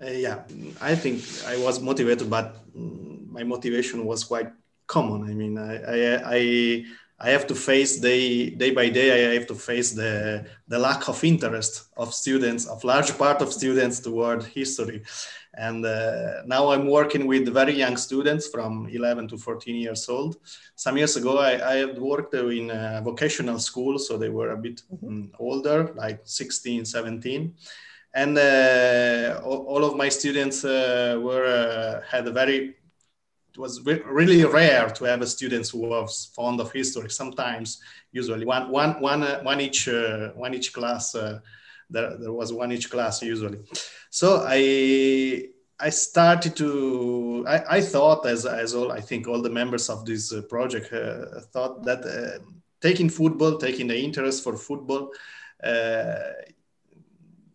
Uh, 0.00 0.10
yeah, 0.10 0.42
I 0.80 0.94
think 0.94 1.22
I 1.46 1.56
was 1.58 1.80
motivated, 1.80 2.30
but 2.30 2.56
my 2.74 3.42
motivation 3.42 4.04
was 4.04 4.22
quite 4.22 4.50
common. 4.86 5.28
I 5.28 5.34
mean, 5.34 5.58
I, 5.58 5.74
I, 5.76 6.22
I, 6.36 6.84
I 7.18 7.30
have 7.30 7.48
to 7.48 7.54
face 7.54 7.98
day, 7.98 8.50
day 8.50 8.70
by 8.70 8.90
day, 8.90 9.30
I 9.30 9.34
have 9.34 9.48
to 9.48 9.56
face 9.56 9.92
the, 9.92 10.46
the 10.68 10.78
lack 10.78 11.08
of 11.08 11.22
interest 11.24 11.88
of 11.96 12.14
students, 12.14 12.66
of 12.66 12.84
large 12.84 13.16
part 13.18 13.42
of 13.42 13.52
students 13.52 13.98
toward 13.98 14.44
history. 14.44 15.02
And 15.54 15.84
uh, 15.84 16.42
now 16.46 16.70
I'm 16.70 16.86
working 16.86 17.26
with 17.26 17.52
very 17.52 17.72
young 17.72 17.96
students 17.96 18.46
from 18.46 18.88
11 18.88 19.26
to 19.28 19.38
14 19.38 19.74
years 19.74 20.08
old. 20.08 20.36
Some 20.76 20.96
years 20.96 21.16
ago, 21.16 21.38
I, 21.38 21.72
I 21.72 21.76
had 21.78 21.98
worked 21.98 22.34
in 22.34 22.70
a 22.70 23.02
vocational 23.04 23.58
school, 23.58 23.98
so 23.98 24.16
they 24.16 24.28
were 24.28 24.50
a 24.50 24.56
bit 24.56 24.82
mm-hmm. 24.92 25.24
older, 25.40 25.92
like 25.96 26.20
16, 26.22 26.84
17 26.84 27.52
and 28.14 28.38
uh, 28.38 29.40
all 29.44 29.84
of 29.84 29.96
my 29.96 30.08
students 30.08 30.64
uh, 30.64 31.18
were 31.22 31.44
uh, 31.44 32.00
had 32.06 32.26
a 32.26 32.32
very 32.32 32.74
it 33.50 33.58
was 33.58 33.84
really 33.84 34.44
rare 34.44 34.88
to 34.90 35.04
have 35.04 35.22
a 35.22 35.26
student 35.26 35.68
who 35.68 35.78
was 35.78 36.30
fond 36.34 36.60
of 36.60 36.70
history 36.72 37.10
sometimes 37.10 37.80
usually 38.12 38.46
one 38.46 38.70
one 38.70 39.00
one 39.00 39.22
uh, 39.22 39.40
one 39.42 39.60
each 39.60 39.88
uh, 39.88 40.28
one 40.34 40.54
each 40.54 40.72
class 40.72 41.14
uh, 41.14 41.38
there, 41.90 42.16
there 42.18 42.32
was 42.32 42.52
one 42.52 42.70
each 42.70 42.90
class 42.90 43.22
usually. 43.22 43.58
So 44.10 44.44
I 44.46 45.48
I 45.80 45.90
started 45.90 46.56
to 46.56 47.44
I, 47.48 47.76
I 47.76 47.80
thought 47.80 48.26
as 48.26 48.44
as 48.46 48.74
all 48.74 48.92
I 48.92 49.00
think 49.00 49.26
all 49.26 49.42
the 49.42 49.50
members 49.50 49.88
of 49.88 50.04
this 50.04 50.32
project 50.48 50.88
thought 51.52 51.84
that 51.84 52.40
taking 52.80 53.08
football, 53.08 53.58
taking 53.58 53.88
the 53.88 53.98
interest 53.98 54.44
for 54.44 54.56
football, 54.56 55.10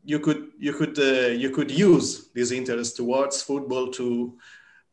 you 0.04 0.20
could 0.20 0.52
you 0.60 0.74
could 0.74 0.98
uh, 1.00 1.30
you 1.30 1.50
could 1.50 1.72
use 1.72 2.30
this 2.34 2.52
interest 2.52 2.98
towards 2.98 3.42
football 3.42 3.92
to 3.92 4.38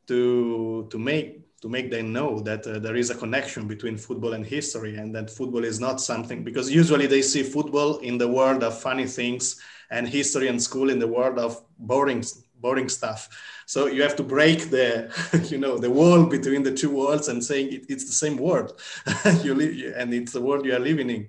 to 0.07 0.87
to 0.91 0.99
make 0.99 1.41
to 1.61 1.69
make 1.69 1.91
them 1.91 2.13
know 2.13 2.41
that 2.41 2.67
uh, 2.67 2.79
there 2.79 2.97
is 2.97 3.11
a 3.11 3.15
connection 3.15 3.67
between 3.67 3.97
football 3.99 4.33
and 4.33 4.47
history 4.47 4.97
and 4.97 5.15
that 5.15 5.29
football 5.31 5.65
is 5.65 5.79
not 5.79 6.01
something 6.01 6.43
because 6.43 6.71
usually 6.71 7.07
they 7.07 7.21
see 7.23 7.43
football 7.43 7.99
in 7.99 8.17
the 8.17 8.27
world 8.27 8.63
of 8.63 8.81
funny 8.81 9.07
things 9.07 9.61
and 9.91 10.09
history 10.09 10.49
and 10.49 10.63
school 10.63 10.89
in 10.89 10.99
the 10.99 11.07
world 11.07 11.39
of 11.39 11.63
boring 11.79 12.25
boring 12.61 12.89
stuff. 12.89 13.29
So 13.67 13.87
you 13.87 14.03
have 14.03 14.17
to 14.17 14.23
break 14.23 14.71
the 14.71 15.11
you 15.51 15.59
know 15.59 15.77
the 15.79 15.91
wall 15.91 16.25
between 16.27 16.63
the 16.63 16.73
two 16.73 16.91
worlds 16.91 17.29
and 17.29 17.45
saying 17.45 17.73
it, 17.73 17.87
it's 17.89 18.05
the 18.05 18.13
same 18.25 18.37
world. 18.37 18.81
You 19.43 19.55
live 19.55 19.95
and 19.97 20.15
it's 20.15 20.33
the 20.33 20.41
world 20.41 20.65
you 20.65 20.75
are 20.75 20.87
living 20.91 21.11
in 21.11 21.29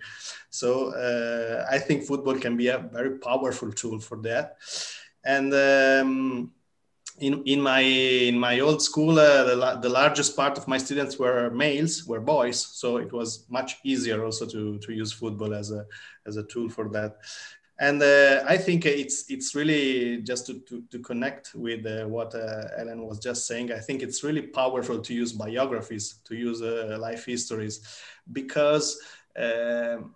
so 0.52 0.94
uh, 0.94 1.66
i 1.72 1.80
think 1.80 2.04
football 2.04 2.36
can 2.36 2.56
be 2.56 2.68
a 2.68 2.78
very 2.78 3.18
powerful 3.18 3.72
tool 3.72 4.00
for 4.00 4.18
that. 4.18 4.58
And 5.24 5.54
um, 5.54 6.52
in, 7.20 7.44
in 7.46 7.62
my 7.62 7.82
in 7.82 8.40
my 8.40 8.60
old 8.60 8.82
school 8.82 9.20
uh, 9.20 9.44
the, 9.44 9.80
the 9.82 9.90
largest 9.90 10.36
part 10.36 10.58
of 10.58 10.68
my 10.68 10.78
students 10.78 11.20
were 11.20 11.50
males 11.52 12.06
were 12.06 12.20
boys. 12.20 12.60
So 12.60 12.98
it 12.98 13.12
was 13.12 13.46
much 13.50 13.78
easier 13.84 14.26
also 14.26 14.46
to 14.48 14.78
to 14.80 14.94
use 14.94 15.12
football 15.14 15.54
as 15.54 15.72
a 15.72 15.86
as 16.26 16.38
a 16.38 16.44
tool 16.44 16.70
for 16.70 16.90
that. 16.90 17.18
And 17.80 18.02
uh, 18.02 18.44
I 18.48 18.58
think 18.58 18.86
it's 18.86 19.30
it's 19.30 19.56
really 19.56 20.22
just 20.22 20.46
to, 20.48 20.60
to, 20.68 20.84
to 20.92 21.00
connect 21.00 21.54
with 21.56 21.86
uh, 21.86 22.06
what 22.08 22.34
uh, 22.36 22.68
Ellen 22.78 23.06
was 23.08 23.20
just 23.20 23.48
saying. 23.48 23.72
I 23.72 23.80
think 23.80 24.02
it's 24.02 24.24
really 24.24 24.44
powerful 24.44 25.00
to 25.00 25.14
use 25.14 25.32
biographies, 25.34 26.20
to 26.26 26.36
use 26.36 26.62
uh, 26.62 26.98
life 27.00 27.26
histories, 27.26 27.82
because 28.32 29.00
um, 29.36 30.14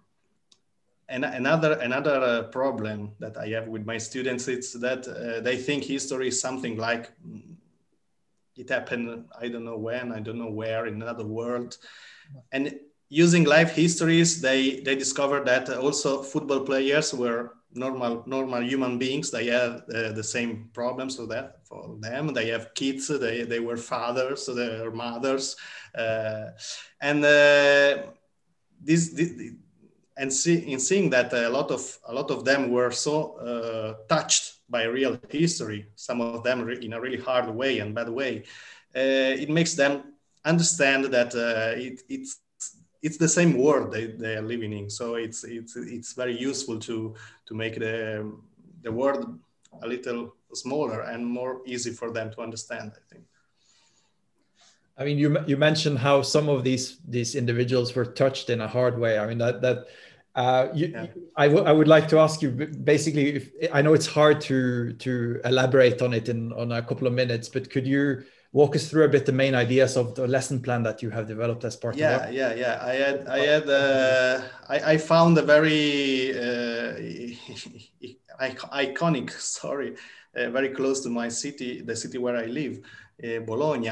and 1.08 1.24
another 1.24 1.74
another 1.74 2.20
uh, 2.22 2.44
problem 2.44 3.12
that 3.20 3.38
I 3.38 3.48
have 3.50 3.68
with 3.68 3.86
my 3.86 3.98
students 3.98 4.48
is 4.48 4.74
that 4.74 5.08
uh, 5.08 5.42
they 5.42 5.58
think 5.58 5.84
history 5.84 6.30
is 6.30 6.42
something 6.42 6.78
like 6.78 7.12
mm, 7.26 7.56
it 8.56 8.70
happened. 8.70 9.26
I 9.40 9.48
don't 9.50 9.66
know 9.66 9.78
when, 9.78 10.12
I 10.12 10.20
don't 10.20 10.38
know 10.40 10.52
where, 10.52 10.88
in 10.88 11.02
another 11.02 11.26
world, 11.26 11.78
and 12.52 12.80
using 13.10 13.44
life 13.44 13.76
histories, 13.76 14.42
they 14.42 14.80
they 14.82 14.96
discovered 14.96 15.46
that 15.46 15.70
also 15.70 16.24
football 16.24 16.62
players 16.62 17.14
were 17.14 17.54
normal 17.72 18.24
normal 18.26 18.64
human 18.64 18.98
beings. 18.98 19.30
They 19.30 19.48
had 19.48 19.84
uh, 19.94 20.12
the 20.14 20.24
same 20.24 20.70
problems 20.74 21.18
for 21.18 21.28
that 21.28 21.60
for 21.66 21.98
them. 22.00 22.34
They 22.34 22.48
have 22.50 22.74
kids. 22.74 23.08
They 23.08 23.44
they 23.44 23.60
were 23.60 23.78
fathers. 23.78 24.48
They 24.48 24.80
were 24.82 24.92
mothers, 24.92 25.56
uh, 25.94 26.52
and 27.02 27.24
uh, 27.24 28.04
this, 28.82 29.10
this 29.14 29.32
and 30.18 30.32
see, 30.32 30.72
in 30.72 30.80
seeing 30.80 31.10
that 31.10 31.34
a 31.34 31.50
lot 31.50 31.72
of 31.72 32.00
a 32.08 32.14
lot 32.14 32.32
of 32.32 32.46
them 32.46 32.72
were 32.72 32.92
so 32.92 33.38
uh, 33.38 33.94
touched 34.08 34.60
by 34.70 34.84
real 34.84 35.20
history, 35.30 35.88
some 35.96 36.22
of 36.22 36.44
them 36.44 36.70
in 36.70 36.94
a 36.94 37.02
really 37.02 37.20
hard 37.20 37.54
way 37.54 37.80
and 37.80 37.94
bad 37.94 38.10
way, 38.10 38.44
uh, 38.96 39.42
it 39.44 39.50
makes 39.50 39.74
them 39.76 40.14
understand 40.46 41.06
that 41.06 41.36
uh, 41.36 41.78
it, 41.78 42.02
it's 42.10 42.40
it's 43.02 43.18
the 43.18 43.28
same 43.28 43.58
world 43.58 43.92
they, 43.92 44.08
they 44.08 44.36
are 44.36 44.42
living 44.42 44.74
in. 44.74 44.90
So 44.90 45.16
it's 45.16 45.44
it's 45.44 45.76
it's 45.76 46.14
very 46.14 46.38
useful 46.38 46.80
to 46.80 47.16
to 47.46 47.54
make 47.54 47.76
the 47.80 48.32
the 48.82 48.92
world 48.92 49.40
a 49.84 49.88
little 49.88 50.34
smaller 50.54 51.02
and 51.02 51.26
more 51.26 51.62
easy 51.66 51.92
for 51.92 52.12
them 52.12 52.32
to 52.32 52.42
understand. 52.42 52.94
I 52.96 53.14
think. 53.14 53.26
I 54.98 55.04
mean, 55.04 55.18
you 55.18 55.38
you 55.46 55.58
mentioned 55.58 56.00
how 56.00 56.22
some 56.22 56.50
of 56.50 56.64
these 56.64 56.98
these 57.08 57.36
individuals 57.36 57.94
were 57.96 58.06
touched 58.06 58.50
in 58.50 58.62
a 58.62 58.68
hard 58.68 58.98
way. 58.98 59.20
I 59.20 59.28
mean 59.28 59.40
that 59.40 59.62
that 59.62 59.88
uh, 60.36 60.68
you, 60.74 60.88
yeah. 60.88 61.08
I, 61.38 61.46
I 61.46 61.72
would 61.72 61.88
like 61.88 62.08
to 62.10 62.20
ask 62.20 62.42
you 62.42 62.52
basically. 62.52 63.36
If, 63.36 63.52
I 63.74 63.82
know 63.82 63.94
it's 63.94 64.08
hard 64.08 64.42
to 64.42 64.94
to 64.94 65.42
elaborate 65.44 66.02
on 66.02 66.14
it 66.14 66.30
in 66.30 66.54
on 66.54 66.72
a 66.72 66.82
couple 66.82 67.08
of 67.08 67.14
minutes, 67.14 67.50
but 67.50 67.70
could 67.70 67.86
you 67.86 68.24
walk 68.56 68.74
us 68.74 68.90
through 68.90 69.04
a 69.04 69.10
bit 69.10 69.26
the 69.26 69.34
main 69.34 69.54
ideas 69.54 69.98
of 69.98 70.16
the 70.16 70.26
lesson 70.26 70.62
plan 70.62 70.82
that 70.82 71.04
you 71.04 71.10
have 71.10 71.28
developed 71.28 71.66
as 71.66 71.76
part 71.76 71.98
yeah, 71.98 72.28
of 72.28 72.34
yeah 72.34 72.54
yeah 72.54 72.80
yeah 72.80 72.80
i 72.82 72.94
had 72.94 73.28
i 73.28 73.40
had 73.40 73.70
uh, 73.70 74.42
I, 74.70 74.94
I 74.94 74.98
found 74.98 75.38
a 75.38 75.42
very 75.42 76.32
uh, 76.32 76.96
iconic 78.82 79.30
story 79.32 79.98
uh, 80.38 80.50
very 80.52 80.70
close 80.70 81.02
to 81.02 81.10
my 81.10 81.28
city 81.28 81.82
the 81.82 81.98
city 81.98 82.18
where 82.18 82.38
i 82.38 82.46
live 82.46 82.80
bologna 83.46 83.90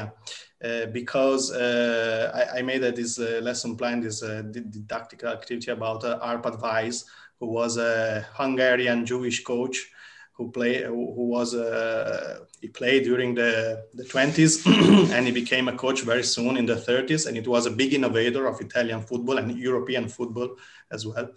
uh, 0.64 0.86
because 0.92 1.52
uh, 1.52 2.30
I, 2.34 2.58
I, 2.58 2.62
made 2.62 2.82
this 2.82 3.18
lesson 3.18 3.76
plan 3.76 4.00
this 4.00 4.20
didactic 4.20 5.24
activity 5.24 5.70
about 5.70 6.02
arpad 6.02 6.60
weisz 6.60 7.04
who 7.40 7.46
was 7.46 7.76
a 7.76 8.26
hungarian 8.34 9.06
jewish 9.06 9.42
coach 9.42 9.90
who 10.36 10.50
play 10.50 10.82
who 10.82 11.26
was 11.28 11.54
uh, 11.54 12.40
he 12.60 12.68
played 12.68 13.04
during 13.04 13.34
the 13.34 13.84
the 13.94 14.04
20s 14.04 14.66
and 15.14 15.26
he 15.26 15.32
became 15.32 15.68
a 15.68 15.76
coach 15.76 16.02
very 16.02 16.24
soon 16.24 16.56
in 16.56 16.66
the 16.66 16.74
30s 16.74 17.26
and 17.26 17.36
it 17.36 17.46
was 17.46 17.66
a 17.66 17.70
big 17.70 17.94
innovator 17.94 18.46
of 18.46 18.60
Italian 18.60 19.00
football 19.00 19.38
and 19.38 19.56
European 19.56 20.08
football 20.08 20.56
as 20.90 21.06
well. 21.06 21.28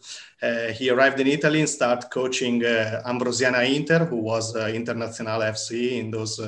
Uh, 0.41 0.67
he 0.69 0.89
arrived 0.89 1.19
in 1.19 1.27
Italy 1.27 1.59
and 1.59 1.69
started 1.69 2.09
coaching 2.09 2.65
uh, 2.65 3.01
Ambrosiana 3.05 3.63
Inter, 3.75 4.05
who 4.05 4.17
was 4.17 4.55
uh, 4.55 4.65
Internazionale 4.65 5.51
FC 5.51 5.99
in 5.99 6.09
those 6.09 6.39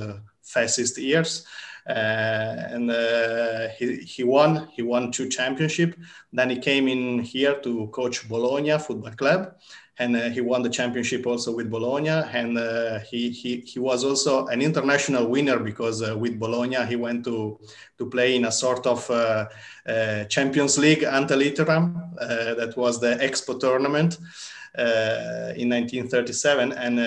fascist 0.50 0.98
years. 0.98 1.46
Uh, 1.88 2.68
and 2.76 2.92
uh, 2.92 3.70
he, 3.78 3.98
he 3.98 4.24
won 4.24 4.68
he 4.76 4.84
won 4.84 5.12
two 5.12 5.28
championship 5.28 5.98
then 6.32 6.50
he 6.50 6.58
came 6.60 6.88
in 6.88 7.20
here 7.20 7.56
to 7.62 7.88
coach 7.88 8.28
bologna 8.30 8.78
football 8.78 9.12
club 9.14 9.56
and 10.00 10.16
uh, 10.16 10.30
he 10.30 10.40
won 10.40 10.62
the 10.62 10.70
championship 10.70 11.28
also 11.28 11.54
with 11.54 11.70
Bologna. 11.70 12.10
And 12.10 12.58
uh, 12.58 13.00
he, 13.00 13.30
he, 13.30 13.58
he 13.58 13.80
was 13.80 14.06
also 14.06 14.48
an 14.48 14.62
international 14.62 15.28
winner 15.28 15.60
because 15.60 16.02
uh, 16.02 16.18
with 16.18 16.40
Bologna 16.40 16.86
he 16.86 16.96
went 16.96 17.26
to, 17.26 17.60
to 17.98 18.06
play 18.06 18.38
in 18.38 18.46
a 18.46 18.52
sort 18.52 18.88
of 18.88 19.10
uh, 19.12 19.48
uh, 19.86 20.24
Champions 20.26 20.78
League 20.78 21.04
ante 21.04 21.36
litteram. 21.36 22.14
Uh, 22.18 22.54
that 22.56 22.76
was 22.78 23.02
the 23.02 23.16
Expo 23.18 23.60
tournament. 23.60 24.18
in 24.78 25.68
1937, 25.68 26.72
and 26.72 27.00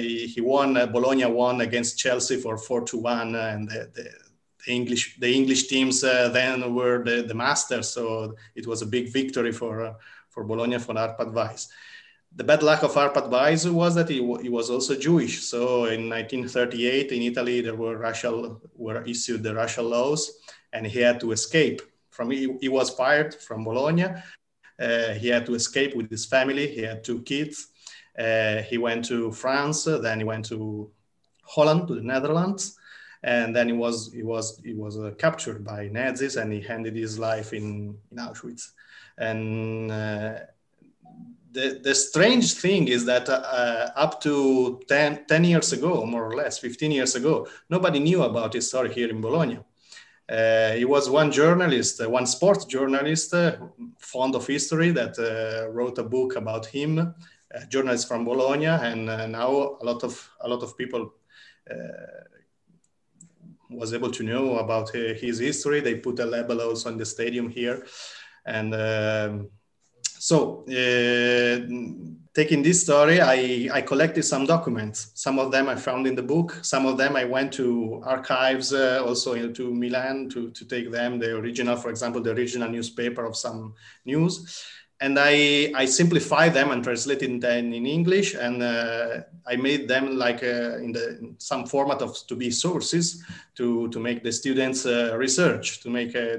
he, 0.00 0.26
he 0.26 0.40
won. 0.40 0.74
Bologna 0.90 1.26
won 1.26 1.60
against 1.60 1.98
Chelsea 1.98 2.36
for 2.36 2.56
four 2.56 2.80
to 2.80 2.96
one, 2.96 3.36
and 3.36 3.68
the, 3.68 3.90
the, 3.94 4.10
the 4.64 4.72
English 4.72 5.18
the 5.20 5.32
English 5.32 5.68
teams 5.68 6.00
then 6.00 6.74
were 6.74 7.04
the, 7.04 7.22
the 7.22 7.34
masters. 7.34 7.90
So 7.90 8.34
it 8.54 8.66
was 8.66 8.82
a 8.82 8.86
big 8.86 9.12
victory 9.12 9.52
for 9.52 9.94
for 10.30 10.42
Bologna 10.44 10.78
for 10.78 10.94
Arpad 10.94 11.32
Weisz 11.32 11.68
the 12.36 12.44
bad 12.44 12.62
luck 12.62 12.82
of 12.82 12.94
Arpad 12.94 13.28
Weisz 13.28 13.70
was 13.70 13.94
that 13.96 14.08
he, 14.08 14.16
he, 14.42 14.48
was 14.48 14.70
also 14.70 14.96
Jewish. 14.96 15.42
So 15.42 15.86
in 15.86 16.08
1938 16.08 17.12
in 17.12 17.22
Italy, 17.22 17.60
there 17.60 17.74
were 17.74 17.96
racial 17.96 18.60
were 18.76 19.02
issued 19.02 19.42
the 19.42 19.54
racial 19.54 19.86
laws, 19.86 20.30
and 20.72 20.86
he 20.86 21.00
had 21.00 21.20
to 21.20 21.32
escape. 21.32 21.82
From 22.10 22.30
he, 22.30 22.56
he 22.60 22.68
was 22.68 22.90
fired 22.90 23.34
from 23.34 23.64
Bologna. 23.64 24.06
Uh, 24.80 25.12
he 25.14 25.28
had 25.28 25.44
to 25.46 25.54
escape 25.54 25.94
with 25.96 26.08
his 26.08 26.24
family. 26.24 26.68
He 26.68 26.82
had 26.82 27.02
two 27.02 27.22
kids. 27.22 27.68
Uh, 28.18 28.62
he 28.62 28.78
went 28.78 29.04
to 29.06 29.32
France. 29.32 29.84
Then 29.84 30.18
he 30.18 30.24
went 30.24 30.44
to 30.46 30.90
Holland, 31.42 31.88
to 31.88 31.96
the 31.96 32.02
Netherlands, 32.02 32.76
and 33.24 33.54
then 33.54 33.66
he 33.66 33.74
was 33.74 34.12
he 34.12 34.22
was 34.22 34.60
he 34.64 34.74
was 34.74 34.96
uh, 34.96 35.12
captured 35.18 35.64
by 35.64 35.88
Nazis, 35.88 36.36
and 36.36 36.52
he 36.52 36.66
ended 36.68 36.94
his 36.94 37.18
life 37.18 37.52
in 37.52 37.98
in 38.12 38.18
Auschwitz. 38.18 38.70
And 39.18 39.90
uh, 39.90 40.38
the, 41.52 41.80
the 41.82 41.94
strange 41.94 42.54
thing 42.54 42.88
is 42.88 43.04
that 43.06 43.28
uh, 43.28 43.90
up 43.96 44.20
to 44.22 44.80
10, 44.88 45.26
10, 45.26 45.44
years 45.44 45.72
ago, 45.72 46.04
more 46.04 46.24
or 46.24 46.36
less, 46.36 46.58
15 46.58 46.90
years 46.90 47.14
ago, 47.14 47.48
nobody 47.68 47.98
knew 47.98 48.22
about 48.22 48.52
his 48.52 48.68
story 48.68 48.92
here 48.92 49.08
in 49.08 49.20
Bologna. 49.20 49.58
Uh, 50.28 50.72
he 50.72 50.84
was 50.84 51.10
one 51.10 51.32
journalist, 51.32 52.00
uh, 52.00 52.08
one 52.08 52.26
sports 52.26 52.64
journalist, 52.64 53.34
uh, 53.34 53.56
fond 53.98 54.34
of 54.36 54.46
history, 54.46 54.92
that 54.92 55.18
uh, 55.18 55.68
wrote 55.70 55.98
a 55.98 56.04
book 56.04 56.36
about 56.36 56.66
him, 56.66 57.14
a 57.50 57.66
journalist 57.66 58.06
from 58.06 58.24
Bologna, 58.24 58.66
and 58.66 59.10
uh, 59.10 59.26
now 59.26 59.50
a 59.80 59.84
lot 59.84 60.04
of 60.04 60.30
a 60.42 60.48
lot 60.48 60.62
of 60.62 60.76
people 60.78 61.14
was 63.68 63.94
able 63.94 64.10
to 64.10 64.24
know 64.24 64.58
about 64.58 64.90
his 64.90 65.38
history. 65.38 65.80
They 65.80 65.94
put 65.94 66.18
a 66.18 66.26
label 66.26 66.60
also 66.60 66.90
in 66.90 66.96
the 66.98 67.06
stadium 67.06 67.48
here, 67.48 67.84
and. 68.44 68.74
Um, 68.74 69.50
so, 70.20 70.64
uh, 70.68 71.64
taking 72.34 72.62
this 72.62 72.82
story, 72.82 73.22
I, 73.22 73.70
I 73.72 73.80
collected 73.80 74.22
some 74.22 74.44
documents. 74.44 75.12
Some 75.14 75.38
of 75.38 75.50
them 75.50 75.66
I 75.70 75.76
found 75.76 76.06
in 76.06 76.14
the 76.14 76.22
book. 76.22 76.58
Some 76.60 76.84
of 76.84 76.98
them 76.98 77.16
I 77.16 77.24
went 77.24 77.54
to 77.54 78.02
archives, 78.04 78.74
uh, 78.74 79.02
also 79.02 79.48
to 79.48 79.74
Milan 79.74 80.28
to, 80.28 80.50
to 80.50 80.64
take 80.66 80.92
them, 80.92 81.18
the 81.18 81.38
original, 81.38 81.74
for 81.76 81.88
example, 81.88 82.20
the 82.20 82.32
original 82.32 82.68
newspaper 82.68 83.24
of 83.24 83.34
some 83.34 83.74
news. 84.04 84.62
and 85.00 85.18
I, 85.18 85.72
I 85.74 85.86
simplified 85.86 86.52
them 86.52 86.70
and 86.70 86.84
translated 86.84 87.40
them 87.40 87.72
in 87.72 87.86
English, 87.86 88.34
and 88.34 88.62
uh, 88.62 89.20
I 89.46 89.56
made 89.56 89.88
them 89.88 90.18
like 90.18 90.42
uh, 90.42 90.76
in 90.84 90.92
the 90.92 91.18
in 91.18 91.36
some 91.38 91.64
format 91.66 92.02
of 92.02 92.14
to 92.26 92.36
be 92.36 92.50
sources 92.50 93.24
to 93.54 93.88
to 93.88 93.98
make 93.98 94.22
the 94.22 94.32
students 94.32 94.84
uh, 94.84 95.16
research 95.16 95.80
to 95.80 95.88
make 95.88 96.14
a 96.14 96.38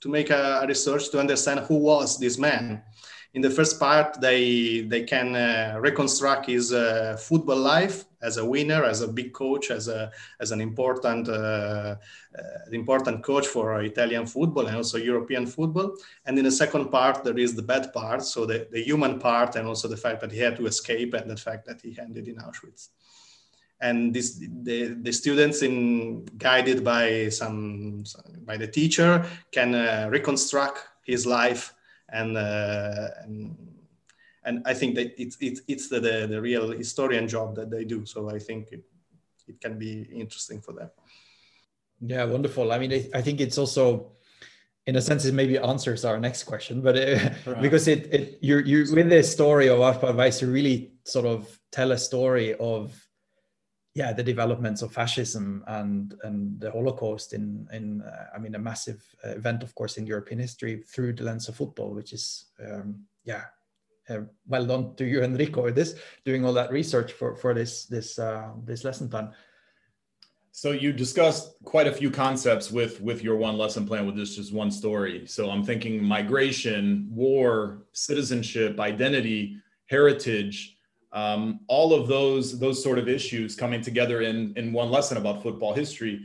to 0.00 0.08
make 0.08 0.30
a, 0.30 0.64
research 0.66 1.10
to 1.10 1.18
understand 1.18 1.60
who 1.60 1.78
was 1.78 2.18
this 2.18 2.38
man. 2.38 2.82
In 3.34 3.42
the 3.42 3.50
first 3.50 3.78
part, 3.78 4.20
they 4.20 4.80
they 4.88 5.02
can 5.04 5.36
uh, 5.36 5.78
reconstruct 5.80 6.46
his 6.46 6.72
uh, 6.72 7.16
football 7.20 7.58
life 7.58 8.06
as 8.22 8.38
a 8.38 8.44
winner, 8.44 8.84
as 8.84 9.02
a 9.02 9.08
big 9.08 9.32
coach, 9.34 9.70
as 9.70 9.86
a 9.86 10.10
as 10.40 10.50
an 10.50 10.60
important 10.60 11.28
uh, 11.28 11.96
uh, 12.38 12.70
important 12.72 13.22
coach 13.22 13.46
for 13.46 13.82
Italian 13.82 14.26
football 14.26 14.66
and 14.66 14.76
also 14.76 14.96
European 14.96 15.46
football. 15.46 15.94
And 16.24 16.38
in 16.38 16.44
the 16.44 16.50
second 16.50 16.90
part, 16.90 17.22
there 17.22 17.38
is 17.38 17.54
the 17.54 17.62
bad 17.62 17.92
part, 17.92 18.22
so 18.22 18.46
the, 18.46 18.66
the 18.72 18.82
human 18.82 19.18
part, 19.18 19.56
and 19.56 19.68
also 19.68 19.88
the 19.88 19.96
fact 19.96 20.20
that 20.22 20.32
he 20.32 20.38
had 20.38 20.56
to 20.56 20.66
escape 20.66 21.12
and 21.12 21.30
the 21.30 21.36
fact 21.36 21.66
that 21.66 21.82
he 21.82 21.98
ended 22.00 22.28
in 22.28 22.36
Auschwitz. 22.36 22.88
And 23.80 24.12
this, 24.12 24.42
the, 24.62 24.96
the 25.02 25.12
students, 25.12 25.62
in 25.62 26.24
guided 26.38 26.82
by 26.82 27.28
some 27.28 28.04
by 28.40 28.56
the 28.56 28.66
teacher, 28.66 29.24
can 29.52 29.74
uh, 29.74 30.08
reconstruct 30.10 30.78
his 31.04 31.26
life 31.26 31.74
and, 32.08 32.36
uh, 32.36 33.08
and 33.22 33.56
and 34.44 34.62
I 34.64 34.74
think 34.74 34.94
that 34.94 35.20
it's 35.20 35.36
it's, 35.40 35.60
it's 35.68 35.88
the, 35.88 36.00
the, 36.00 36.26
the 36.26 36.40
real 36.40 36.70
historian 36.70 37.28
job 37.28 37.54
that 37.56 37.70
they 37.70 37.84
do. 37.84 38.06
So 38.06 38.30
I 38.30 38.38
think 38.38 38.72
it, 38.72 38.82
it 39.46 39.60
can 39.60 39.78
be 39.78 40.08
interesting 40.12 40.60
for 40.60 40.72
them. 40.72 40.90
Yeah, 42.00 42.24
wonderful. 42.24 42.72
I 42.72 42.78
mean, 42.78 42.92
I 43.12 43.20
think 43.20 43.40
it's 43.40 43.58
also, 43.58 44.12
in 44.86 44.96
a 44.96 45.02
sense, 45.02 45.24
it 45.24 45.34
maybe 45.34 45.58
answers 45.58 46.04
our 46.04 46.18
next 46.18 46.44
question, 46.44 46.80
but 46.80 46.96
it, 46.96 47.32
because 47.60 47.88
it, 47.88 48.14
it 48.14 48.38
you 48.40 48.58
you 48.58 48.86
with 48.94 49.08
this 49.08 49.30
story 49.30 49.68
of 49.68 49.80
Arpa 49.80 50.14
Weisz, 50.14 50.40
you 50.40 50.48
really 50.50 50.92
sort 51.04 51.26
of 51.26 51.60
tell 51.72 51.92
a 51.92 51.98
story 51.98 52.54
of, 52.54 52.94
yeah, 53.98 54.12
the 54.12 54.22
developments 54.22 54.80
of 54.82 54.92
fascism 54.92 55.64
and 55.66 56.14
and 56.22 56.60
the 56.60 56.70
Holocaust 56.70 57.32
in 57.32 57.66
in 57.72 58.00
uh, 58.02 58.26
I 58.32 58.38
mean 58.38 58.54
a 58.54 58.58
massive 58.70 59.02
event, 59.24 59.64
of 59.64 59.74
course, 59.74 59.98
in 59.98 60.06
European 60.06 60.38
history 60.38 60.84
through 60.86 61.14
the 61.14 61.24
lens 61.24 61.48
of 61.48 61.56
football, 61.56 61.90
which 61.94 62.12
is 62.12 62.46
um, 62.64 63.04
yeah. 63.24 63.44
Uh, 64.08 64.20
well 64.46 64.64
done 64.64 64.94
to 64.94 65.04
you, 65.04 65.22
Enrico, 65.28 65.68
this 65.70 65.96
doing 66.24 66.42
all 66.44 66.54
that 66.54 66.70
research 66.70 67.12
for 67.12 67.34
for 67.34 67.52
this 67.52 67.86
this 67.86 68.18
uh, 68.18 68.50
this 68.64 68.84
lesson 68.84 69.08
plan. 69.08 69.32
So 70.52 70.70
you 70.70 70.92
discussed 70.92 71.56
quite 71.64 71.88
a 71.88 71.92
few 71.92 72.10
concepts 72.10 72.70
with 72.70 73.00
with 73.00 73.22
your 73.22 73.36
one 73.36 73.58
lesson 73.58 73.84
plan 73.84 74.06
with 74.06 74.16
this 74.16 74.36
just 74.36 74.54
one 74.54 74.70
story. 74.70 75.26
So 75.26 75.50
I'm 75.50 75.64
thinking 75.64 76.02
migration, 76.02 77.08
war, 77.10 77.82
citizenship, 77.92 78.78
identity, 78.80 79.56
heritage, 79.86 80.77
um, 81.12 81.60
all 81.68 81.94
of 81.94 82.08
those 82.08 82.58
those 82.58 82.82
sort 82.82 82.98
of 82.98 83.08
issues 83.08 83.56
coming 83.56 83.80
together 83.80 84.22
in 84.22 84.52
in 84.56 84.72
one 84.72 84.90
lesson 84.90 85.16
about 85.16 85.42
football 85.42 85.72
history. 85.72 86.20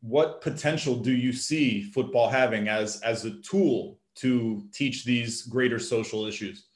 What 0.00 0.40
potential 0.40 0.96
do 0.96 1.12
you 1.12 1.32
see 1.32 1.82
football 1.82 2.28
having 2.28 2.68
as 2.68 3.00
as 3.02 3.24
a 3.24 3.32
tool 3.40 3.98
to 4.16 4.64
teach 4.72 5.04
these 5.04 5.42
greater 5.42 5.78
social 5.78 6.26
issues? 6.26 6.66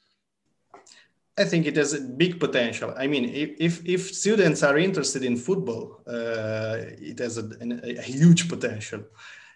I 1.39 1.43
think 1.43 1.67
it 1.67 1.75
has 1.75 1.93
a 1.93 2.01
big 2.01 2.39
potential. 2.39 2.95
I 2.97 3.05
mean, 3.05 3.25
if, 3.25 3.85
if 3.85 4.11
students 4.11 4.63
are 4.63 4.75
interested 4.75 5.23
in 5.23 5.37
football, 5.37 6.01
uh, 6.07 6.77
it 6.79 7.19
has 7.19 7.37
a, 7.37 7.47
a, 7.61 8.01
huge 8.01 8.49
potential. 8.49 9.03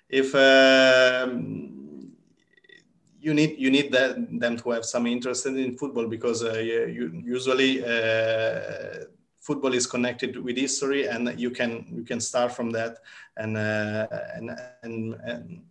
If 0.07 0.35
um, 0.35 1.90
you 3.21 3.33
need 3.33 3.55
you 3.57 3.69
need 3.69 3.91
that, 3.91 4.17
them 4.39 4.57
to 4.57 4.71
have 4.71 4.83
some 4.83 5.05
interest 5.05 5.45
in 5.45 5.77
football 5.77 6.07
because 6.07 6.43
uh, 6.43 6.57
you, 6.57 7.21
usually 7.23 7.83
uh, 7.83 9.05
football 9.39 9.73
is 9.73 9.85
connected 9.85 10.35
with 10.37 10.57
history, 10.57 11.07
and 11.07 11.39
you 11.39 11.51
can 11.51 11.85
you 11.91 12.03
can 12.03 12.19
start 12.19 12.51
from 12.51 12.71
that 12.71 12.97
and 13.37 13.57
uh, 13.57 14.07
and, 14.35 14.59
and, 14.83 15.13
and 15.23 15.61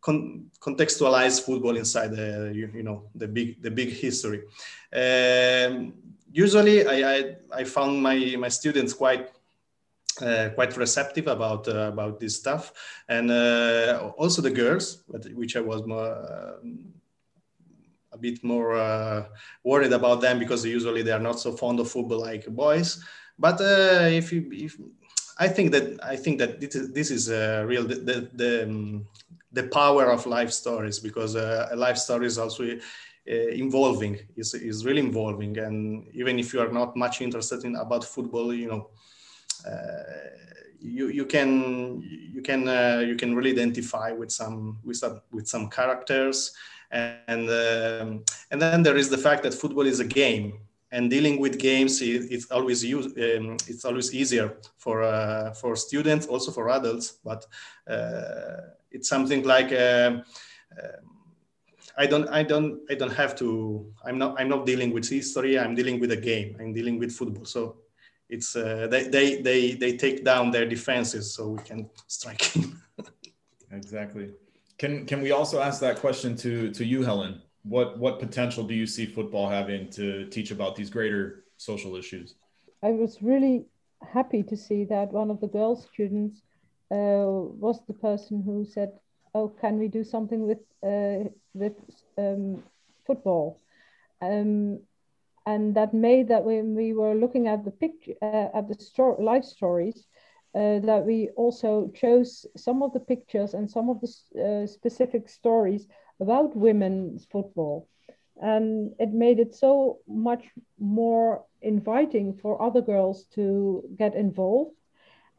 con- 0.00 0.50
contextualize 0.60 1.40
football 1.44 1.76
inside 1.76 2.08
the 2.08 2.52
you, 2.54 2.68
you, 2.74 2.82
know 2.82 3.04
the 3.14 3.28
big 3.28 3.62
the 3.62 3.70
big 3.70 3.90
history. 3.90 4.42
Um, 4.92 5.94
usually, 6.32 6.84
I, 6.86 7.14
I, 7.14 7.36
I 7.52 7.64
found 7.64 8.02
my 8.02 8.34
my 8.38 8.48
students 8.48 8.92
quite 8.92 9.30
uh, 10.22 10.50
quite 10.54 10.76
receptive 10.76 11.26
about 11.26 11.68
uh, 11.68 11.90
about 11.92 12.20
this 12.20 12.36
stuff, 12.36 12.72
and 13.08 13.30
uh, 13.30 14.10
also 14.16 14.42
the 14.42 14.50
girls, 14.50 15.04
which 15.34 15.56
I 15.56 15.60
was 15.60 15.86
more, 15.86 16.06
uh, 16.06 16.56
a 18.12 18.18
bit 18.18 18.42
more 18.42 18.76
uh, 18.76 19.26
worried 19.64 19.92
about 19.92 20.20
them 20.20 20.38
because 20.38 20.64
usually 20.64 21.02
they 21.02 21.12
are 21.12 21.20
not 21.20 21.40
so 21.40 21.52
fond 21.52 21.80
of 21.80 21.90
football 21.90 22.20
like 22.20 22.46
boys. 22.46 23.02
But 23.38 23.60
if 23.60 24.32
you 24.32 24.48
if 24.52 24.76
I 25.38 25.48
think 25.48 25.72
that 25.72 26.00
I 26.02 26.16
think 26.16 26.38
that 26.38 26.60
this 26.60 26.74
is, 26.74 26.92
this 26.92 27.10
is 27.10 27.28
a 27.30 27.64
real 27.64 27.84
the 27.84 27.96
the, 27.96 28.30
the, 28.34 28.62
um, 28.64 29.06
the 29.52 29.68
power 29.68 30.10
of 30.10 30.26
life 30.26 30.50
stories 30.50 30.98
because 30.98 31.36
a 31.36 31.74
life 31.76 31.96
story 31.96 32.26
is 32.26 32.38
also 32.38 32.64
involving 33.26 34.18
is, 34.36 34.54
is 34.54 34.84
really 34.86 35.00
involving 35.00 35.58
and 35.58 36.08
even 36.14 36.38
if 36.38 36.52
you 36.52 36.60
are 36.60 36.72
not 36.72 36.96
much 36.96 37.20
interested 37.20 37.62
in 37.64 37.76
about 37.76 38.02
football 38.02 38.54
you 38.54 38.66
know 38.66 38.88
you, 40.80 41.08
you 41.08 41.26
can 41.26 42.02
you 42.32 42.42
can 42.42 42.68
uh, 42.68 43.02
you 43.04 43.16
can 43.16 43.34
really 43.34 43.50
identify 43.50 44.12
with 44.12 44.30
some 44.30 44.78
with 44.84 44.96
some 44.96 45.20
with 45.32 45.48
some 45.48 45.68
characters. 45.68 46.52
And 46.90 47.50
um, 47.50 48.24
and 48.50 48.62
then 48.62 48.82
there 48.82 48.96
is 48.96 49.10
the 49.10 49.18
fact 49.18 49.42
that 49.42 49.52
football 49.52 49.86
is 49.86 50.00
a 50.00 50.04
game 50.06 50.60
and 50.90 51.10
dealing 51.10 51.38
with 51.38 51.58
games 51.58 52.00
it's 52.00 52.50
always 52.50 52.82
use, 52.84 53.06
um, 53.06 53.56
it's 53.66 53.84
always 53.84 54.14
easier 54.14 54.56
for 54.78 55.02
uh, 55.02 55.52
for 55.52 55.76
students 55.76 56.26
also 56.26 56.50
for 56.50 56.70
adults. 56.70 57.18
But 57.24 57.46
uh, 57.86 58.72
it's 58.90 59.08
something 59.08 59.42
like 59.44 59.72
uh, 59.72 60.22
uh, 60.78 60.98
I 61.98 62.06
don't 62.06 62.28
I 62.28 62.42
don't 62.42 62.80
I 62.90 62.94
don't 62.94 63.12
have 63.12 63.36
to 63.36 63.92
I'm 64.04 64.18
not 64.18 64.40
I'm 64.40 64.48
not 64.48 64.64
dealing 64.64 64.92
with 64.92 65.08
history 65.08 65.58
I'm 65.58 65.74
dealing 65.74 66.00
with 66.00 66.12
a 66.12 66.16
game 66.16 66.56
I'm 66.58 66.72
dealing 66.72 66.98
with 66.98 67.12
football. 67.12 67.44
So 67.44 67.76
it's 68.28 68.54
uh, 68.56 68.86
they, 68.90 69.08
they 69.08 69.42
they 69.42 69.72
they 69.72 69.96
take 69.96 70.24
down 70.24 70.50
their 70.50 70.66
defenses 70.66 71.34
so 71.34 71.48
we 71.48 71.62
can 71.62 71.88
strike 72.06 72.42
him. 72.42 72.82
Exactly. 73.70 74.30
Can 74.78 75.04
can 75.06 75.20
we 75.20 75.30
also 75.32 75.60
ask 75.60 75.80
that 75.80 75.98
question 75.98 76.36
to 76.36 76.70
to 76.72 76.84
you 76.84 77.02
Helen? 77.02 77.42
What 77.64 77.98
what 77.98 78.18
potential 78.18 78.64
do 78.64 78.74
you 78.74 78.86
see 78.86 79.06
football 79.06 79.48
having 79.48 79.90
to 79.90 80.26
teach 80.30 80.50
about 80.50 80.74
these 80.76 80.90
greater 80.90 81.44
social 81.56 81.96
issues? 81.96 82.36
I 82.82 82.92
was 82.92 83.22
really 83.22 83.66
happy 84.02 84.42
to 84.44 84.56
see 84.56 84.84
that 84.86 85.12
one 85.12 85.30
of 85.30 85.40
the 85.40 85.48
girl 85.48 85.76
students 85.76 86.40
uh, 86.90 87.28
was 87.64 87.80
the 87.86 87.92
person 87.92 88.42
who 88.42 88.64
said, 88.64 88.92
"Oh, 89.34 89.48
can 89.48 89.78
we 89.78 89.88
do 89.88 90.04
something 90.04 90.46
with 90.46 90.62
uh, 90.82 91.28
with 91.54 91.76
um, 92.16 92.62
football?" 93.06 93.60
Um, 94.22 94.80
and 95.48 95.76
that 95.76 95.94
made 95.94 96.28
that 96.30 96.44
when 96.44 96.76
we 96.76 96.94
were 96.94 97.14
looking 97.14 97.48
at 97.48 97.64
the 97.64 97.72
picture 97.72 98.16
uh, 98.26 98.48
at 98.58 98.68
the 98.68 98.74
story, 98.74 99.16
life 99.24 99.44
stories, 99.44 100.06
uh, 100.54 100.78
that 100.80 101.04
we 101.06 101.28
also 101.36 101.90
chose 101.94 102.46
some 102.56 102.82
of 102.82 102.92
the 102.92 103.00
pictures 103.00 103.54
and 103.54 103.70
some 103.70 103.88
of 103.90 104.00
the 104.00 104.10
uh, 104.42 104.66
specific 104.66 105.28
stories 105.28 105.88
about 106.20 106.56
women's 106.56 107.26
football, 107.26 107.88
and 108.40 108.92
it 108.98 109.10
made 109.12 109.38
it 109.40 109.54
so 109.54 109.98
much 110.08 110.44
more 110.78 111.44
inviting 111.62 112.34
for 112.34 112.60
other 112.62 112.80
girls 112.82 113.24
to 113.34 113.82
get 113.98 114.14
involved 114.14 114.74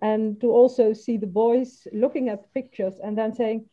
and 0.01 0.39
to 0.41 0.47
also 0.51 0.93
see 0.93 1.17
the 1.17 1.27
boys 1.27 1.87
looking 1.93 2.29
at 2.29 2.41
the 2.43 2.49
pictures 2.49 2.99
and 3.03 3.17
then 3.17 3.33
saying, 3.33 3.65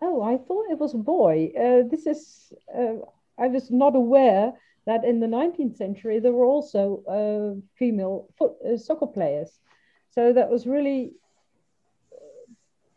"Oh, 0.00 0.22
I 0.22 0.36
thought 0.38 0.70
it 0.70 0.78
was 0.78 0.94
a 0.94 0.98
boy. 0.98 1.52
Uh, 1.56 1.82
this 1.88 2.06
is." 2.06 2.52
Uh, 2.74 2.98
I 3.38 3.48
was 3.48 3.70
not 3.70 3.96
aware 3.96 4.54
that 4.86 5.04
in 5.04 5.20
the 5.20 5.26
19th 5.26 5.76
century 5.76 6.20
there 6.20 6.32
were 6.32 6.46
also 6.46 7.02
uh, 7.08 7.60
female 7.78 8.28
foot, 8.38 8.52
uh, 8.64 8.76
soccer 8.76 9.06
players. 9.06 9.58
So 10.10 10.32
that 10.32 10.50
was 10.50 10.66
really 10.66 11.12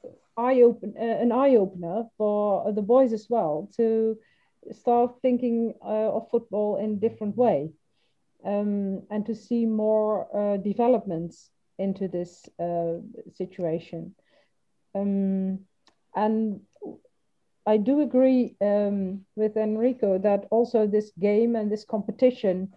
uh, 0.05 0.41
eye 0.41 0.61
open 0.61 0.93
uh, 0.97 1.03
an 1.03 1.31
eye 1.31 1.55
opener 1.55 2.05
for 2.17 2.71
the 2.71 2.81
boys 2.81 3.13
as 3.13 3.27
well 3.29 3.69
to 3.77 4.17
start 4.71 5.21
thinking 5.21 5.73
of 5.81 6.29
football 6.29 6.77
in 6.77 6.91
a 6.91 7.09
different 7.09 7.35
way 7.35 7.71
um, 8.45 9.01
and 9.09 9.25
to 9.25 9.33
see 9.33 9.65
more 9.65 10.27
developments 10.63 11.49
into 11.79 12.07
this 12.09 12.47
uh, 12.59 12.97
situation. 13.33 14.13
Um, 14.93 15.59
and 16.15 16.61
I 17.69 17.77
do 17.77 18.01
agree 18.01 18.55
um, 18.61 19.25
with 19.35 19.55
Enrico 19.55 20.17
that 20.17 20.45
also 20.49 20.87
this 20.87 21.11
game 21.19 21.55
and 21.55 21.71
this 21.71 21.85
competition 21.85 22.73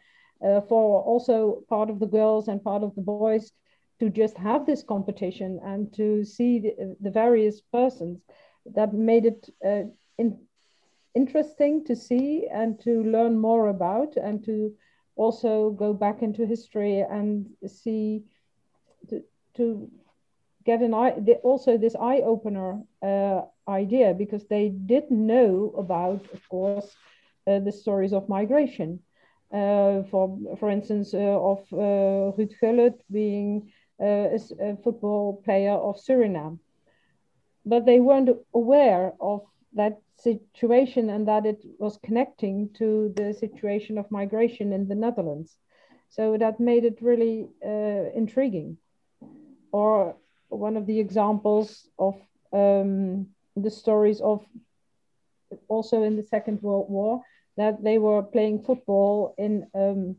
uh, 0.47 0.61
for 0.61 1.03
also 1.03 1.65
part 1.71 1.89
of 1.89 1.99
the 1.99 2.13
girls 2.19 2.49
and 2.49 2.63
part 2.63 2.83
of 2.83 2.95
the 2.95 3.01
boys 3.01 3.53
to 4.01 4.11
just 4.11 4.37
have 4.37 4.67
this 4.67 4.83
competition 4.83 5.61
and 5.65 5.91
to 5.95 6.27
see 6.27 6.59
the, 6.59 6.95
the 7.01 7.11
various 7.11 7.63
persons 7.73 8.21
that 8.67 8.93
made 8.93 9.25
it 9.25 9.49
uh, 9.65 9.85
in, 10.19 10.39
interesting 11.15 11.87
to 11.87 11.97
see 11.97 12.47
and 12.53 12.79
to 12.81 13.03
learn 13.03 13.39
more 13.39 13.69
about 13.69 14.19
and 14.19 14.45
to 14.45 14.75
also 15.17 15.71
go 15.71 15.95
back 15.95 16.21
into 16.21 16.45
history 16.45 17.01
and 17.01 17.47
see 17.67 18.25
to, 19.09 19.23
to 19.57 19.91
get 20.65 20.81
an 20.81 20.95
eye 20.95 21.15
also 21.43 21.77
this 21.77 21.97
eye 21.97 22.23
opener 22.25 22.81
uh, 23.03 23.43
idea 23.69 24.15
because 24.15 24.47
they 24.47 24.69
did 24.69 25.11
know 25.11 25.75
about 25.77 26.21
of 26.33 26.49
course 26.49 26.95
uh, 27.47 27.59
the 27.61 27.73
stories 27.73 28.13
of 28.13 28.29
migration 28.29 29.01
uh, 29.53 30.03
for 30.11 30.39
for 30.59 30.71
instance 30.71 31.15
uh, 31.15 31.19
of 31.19 31.59
uh, 31.73 32.33
Ruud 32.37 32.53
Gullit 32.61 33.03
being 33.11 33.73
uh, 34.01 34.29
a, 34.61 34.77
football 34.83 35.43
player 35.45 35.73
of 35.73 35.97
Suriname 35.97 36.59
but 37.65 37.87
they 37.87 38.01
weren't 38.01 38.31
aware 38.55 39.13
of 39.21 39.43
that 39.75 40.01
situation 40.17 41.11
and 41.11 41.27
that 41.29 41.47
it 41.47 41.65
was 41.79 41.99
connecting 42.03 42.69
to 42.75 43.13
the 43.17 43.33
situation 43.33 43.99
of 43.99 44.11
migration 44.11 44.73
in 44.73 44.87
the 44.89 44.95
Netherlands. 44.95 45.57
So 46.11 46.37
that 46.37 46.61
made 46.61 46.85
it 46.85 46.99
really 47.01 47.49
intriguing. 48.15 48.77
Or 49.71 50.17
one 50.53 50.77
of 50.77 50.87
the 50.87 50.99
examples 50.99 51.89
of 51.99 52.15
um, 52.53 53.27
the 53.57 53.71
stories 53.71 54.21
of 54.21 54.45
also 55.69 56.03
in 56.03 56.17
the 56.17 56.23
Second 56.23 56.63
World 56.63 56.89
War 56.89 57.23
that 57.57 57.83
they 57.83 57.99
were 57.99 58.23
playing 58.23 58.63
football 58.63 59.35
in 59.39 59.67
um, 59.75 60.17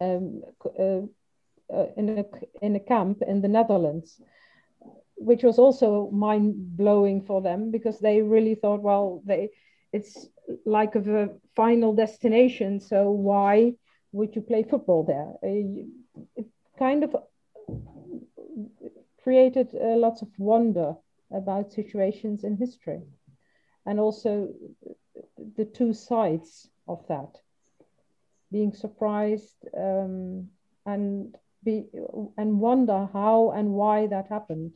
um, 0.00 0.42
uh, 0.78 1.02
uh, 1.72 1.86
in 1.96 2.18
a 2.18 2.24
in 2.62 2.76
a 2.76 2.80
camp 2.80 3.22
in 3.26 3.40
the 3.40 3.48
Netherlands, 3.48 4.20
which 5.16 5.42
was 5.42 5.58
also 5.58 6.10
mind 6.10 6.76
blowing 6.76 7.22
for 7.22 7.40
them 7.42 7.70
because 7.70 7.98
they 7.98 8.22
really 8.22 8.54
thought, 8.54 8.82
well, 8.82 9.22
they 9.24 9.50
it's 9.92 10.28
like 10.64 10.94
a 10.94 11.30
final 11.54 11.94
destination, 11.94 12.80
so 12.80 13.10
why 13.10 13.72
would 14.12 14.34
you 14.36 14.42
play 14.42 14.62
football 14.62 15.04
there? 15.04 15.32
Uh, 15.42 15.84
it 16.36 16.46
kind 16.78 17.04
of 17.04 17.16
created 19.26 19.68
lots 19.72 20.22
of 20.22 20.28
wonder 20.38 20.94
about 21.32 21.72
situations 21.72 22.44
in 22.44 22.56
history, 22.56 23.02
and 23.84 23.98
also 23.98 24.48
the 25.56 25.64
two 25.64 25.92
sides 25.92 26.68
of 26.86 27.04
that, 27.08 27.32
being 28.52 28.72
surprised 28.72 29.56
um, 29.76 30.48
and 30.84 31.34
be 31.64 31.86
and 32.38 32.60
wonder 32.60 33.08
how 33.12 33.50
and 33.50 33.68
why 33.70 34.06
that 34.06 34.28
happened. 34.28 34.72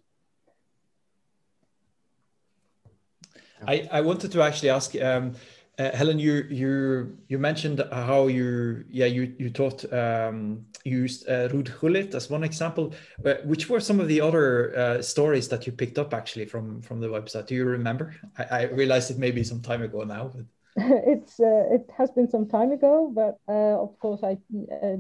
I, 3.65 3.89
I 3.93 4.01
wanted 4.01 4.33
to 4.33 4.43
actually 4.43 4.71
ask 4.71 4.97
um, 4.97 5.35
uh, 5.81 5.97
Helen, 5.97 6.19
you 6.19 6.47
you 6.51 7.17
you 7.29 7.39
mentioned 7.39 7.83
how 7.91 8.27
you 8.27 8.85
yeah 8.91 9.07
you 9.07 9.35
you 9.39 9.49
taught 9.49 9.91
um, 9.93 10.67
used 10.85 11.27
uh, 11.27 11.49
Ruud 11.49 11.71
Gullit 11.81 12.15
as 12.15 12.29
one 12.29 12.45
example. 12.45 12.93
Uh, 13.25 13.35
which 13.45 13.71
were 13.71 13.81
some 13.81 13.99
of 13.99 14.07
the 14.07 14.21
other 14.21 14.77
uh, 14.77 15.03
stories 15.03 15.49
that 15.49 15.67
you 15.67 15.73
picked 15.73 15.99
up 15.99 16.13
actually 16.13 16.45
from 16.45 16.83
from 16.83 17.01
the 17.01 17.07
website? 17.07 17.47
Do 17.47 17.55
you 17.55 17.65
remember? 17.65 18.15
I, 18.37 18.45
I 18.45 18.63
realized 18.65 19.11
it 19.11 19.19
may 19.19 19.31
be 19.31 19.43
some 19.43 19.63
time 19.63 19.83
ago 19.83 20.05
now. 20.05 20.31
But... 20.35 20.45
it's 21.07 21.41
uh, 21.41 21.75
it 21.75 21.89
has 21.97 22.11
been 22.11 22.29
some 22.29 22.47
time 22.47 22.73
ago, 22.73 23.11
but 23.15 23.39
uh, 23.49 23.81
of 23.81 23.99
course 24.01 24.23
I 24.23 24.37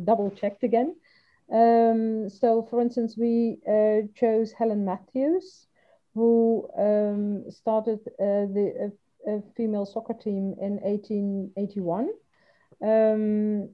double 0.04 0.30
checked 0.30 0.64
again. 0.64 0.96
Um, 1.52 2.30
so, 2.30 2.66
for 2.70 2.80
instance, 2.80 3.16
we 3.18 3.58
chose 4.14 4.52
Helen 4.52 4.84
Matthews, 4.86 5.66
who 6.14 6.68
um, 6.78 7.50
started 7.50 7.98
the 8.18 8.92
uh, 9.28 9.38
female 9.56 9.87
soccer 9.87 10.14
team 10.14 10.54
in 10.61 10.78
1881. 10.83 12.09
Um, 12.83 13.68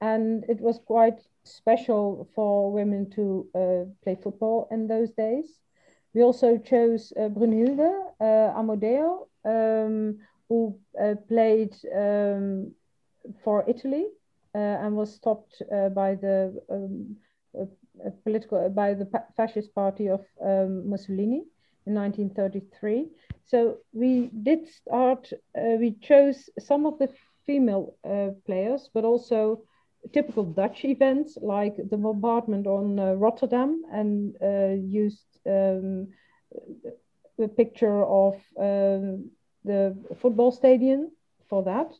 and 0.00 0.44
it 0.48 0.60
was 0.60 0.80
quite 0.84 1.20
special 1.44 2.28
for 2.34 2.72
women 2.72 3.10
to 3.10 3.46
uh, 3.54 3.84
play 4.02 4.16
football 4.22 4.68
in 4.70 4.86
those 4.88 5.10
days. 5.12 5.60
We 6.14 6.22
also 6.22 6.58
chose 6.58 7.12
uh, 7.16 7.28
Brunhilde 7.28 7.90
uh, 8.20 8.52
Amodeo, 8.58 9.26
um, 9.44 10.18
who 10.48 10.78
uh, 11.00 11.14
played 11.28 11.74
um, 11.94 12.72
for 13.42 13.64
Italy 13.68 14.06
and 14.54 14.94
was 14.94 15.12
stopped 15.12 15.62
by 15.94 16.14
the 16.14 16.62
um, 16.70 17.16
political 18.22 18.68
by 18.68 18.94
the 18.94 19.08
fascist 19.36 19.74
party 19.74 20.08
of 20.08 20.24
um, 20.40 20.88
Mussolini 20.88 21.42
in 21.86 21.94
1933. 21.94 23.08
So 23.44 23.78
we 23.92 24.30
did 24.42 24.66
start. 24.68 25.32
Uh, 25.56 25.76
we 25.78 25.92
chose 26.00 26.48
some 26.58 26.86
of 26.86 26.98
the 26.98 27.08
female 27.46 27.96
uh, 28.04 28.30
players, 28.46 28.90
but 28.94 29.04
also 29.04 29.62
typical 30.12 30.44
Dutch 30.44 30.84
events 30.84 31.38
like 31.40 31.76
the 31.76 31.96
bombardment 31.96 32.66
on 32.66 32.98
uh, 32.98 33.12
Rotterdam, 33.14 33.82
and 33.92 34.36
uh, 34.42 34.74
used 34.82 35.26
um, 35.46 36.08
the 37.38 37.48
picture 37.48 38.04
of 38.04 38.34
um, 38.58 39.30
the 39.64 39.96
football 40.20 40.50
stadium 40.52 41.10
for 41.48 41.62
that. 41.64 41.92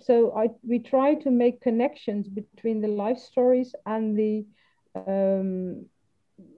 So 0.00 0.32
I 0.36 0.50
we 0.66 0.78
try 0.78 1.14
to 1.14 1.30
make 1.30 1.60
connections 1.60 2.28
between 2.28 2.80
the 2.82 2.88
life 2.88 3.18
stories 3.18 3.74
and 3.86 4.16
the 4.16 4.46
um, 4.96 5.86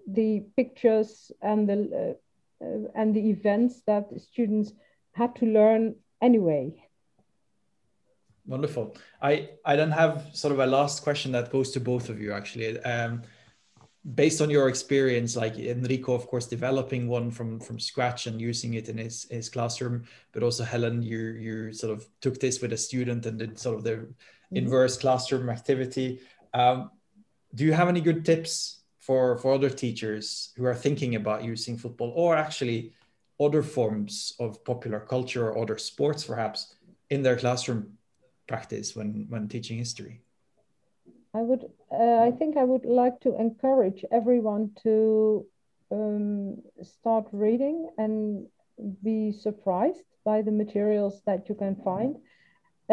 the 0.07 0.43
pictures 0.57 1.31
and 1.43 1.69
the 1.69 2.17
uh, 2.61 2.89
and 2.95 3.15
the 3.15 3.31
events 3.31 3.83
that 3.87 4.09
students 4.21 4.73
had 5.13 5.35
to 5.37 5.47
learn 5.47 5.97
anyway. 6.23 6.75
Wonderful. 8.47 8.97
I 9.21 9.51
I 9.65 9.77
then 9.77 9.91
have 9.91 10.31
sort 10.33 10.53
of 10.53 10.61
a 10.61 10.67
last 10.67 11.03
question 11.03 11.33
that 11.33 11.53
goes 11.53 11.71
to 11.73 11.81
both 11.81 12.09
of 12.09 12.21
you 12.21 12.33
actually. 12.33 12.81
Um, 12.81 13.23
based 14.15 14.41
on 14.41 14.49
your 14.49 14.69
experience, 14.69 15.37
like 15.37 15.59
Enrico, 15.59 16.15
of 16.15 16.27
course, 16.27 16.47
developing 16.47 17.09
one 17.09 17.31
from 17.31 17.61
from 17.61 17.79
scratch 17.79 18.27
and 18.27 18.41
using 18.41 18.75
it 18.75 18.89
in 18.89 18.99
his 18.99 19.27
his 19.31 19.51
classroom, 19.51 20.05
but 20.33 20.43
also 20.43 20.65
Helen, 20.65 21.03
you 21.03 21.19
you 21.19 21.73
sort 21.73 21.93
of 21.93 22.09
took 22.21 22.41
this 22.41 22.61
with 22.63 22.73
a 22.73 22.77
student 22.77 23.27
and 23.27 23.39
did 23.39 23.59
sort 23.59 23.77
of 23.77 23.85
the 23.85 23.97
mm-hmm. 23.97 24.57
inverse 24.57 24.97
classroom 24.97 25.51
activity. 25.51 26.21
Um, 26.55 26.91
do 27.55 27.65
you 27.65 27.73
have 27.73 27.89
any 27.89 28.01
good 28.01 28.25
tips 28.25 28.78
for 29.09 29.39
for 29.39 29.55
other 29.55 29.71
teachers 29.71 30.53
who 30.57 30.65
are 30.67 30.81
thinking 30.85 31.15
about 31.15 31.43
using 31.43 31.79
football 31.79 32.13
or 32.15 32.37
actually 32.37 32.93
other 33.41 33.63
forms 33.63 34.35
of 34.39 34.63
popular 34.65 35.01
culture 35.01 35.45
or 35.49 35.63
other 35.63 35.79
sports 35.79 36.25
perhaps 36.31 36.61
in 37.09 37.23
their 37.23 37.39
classroom 37.43 37.83
practice 38.47 38.95
when 38.95 39.09
when 39.31 39.49
teaching 39.49 39.79
history. 39.79 40.21
I 41.39 41.43
would 41.49 41.65
uh, 42.03 42.19
i 42.29 42.31
think 42.39 42.57
i 42.63 42.67
would 42.73 42.87
like 43.03 43.17
to 43.27 43.31
encourage 43.47 44.01
everyone 44.21 44.65
to 44.85 44.95
um, 45.97 46.57
start 46.83 47.27
reading 47.33 47.77
and 48.03 48.17
be 49.09 49.33
surprised 49.33 50.09
by 50.29 50.43
the 50.43 50.55
materials 50.63 51.15
that 51.29 51.49
you 51.49 51.55
can 51.63 51.75
find. 51.89 52.13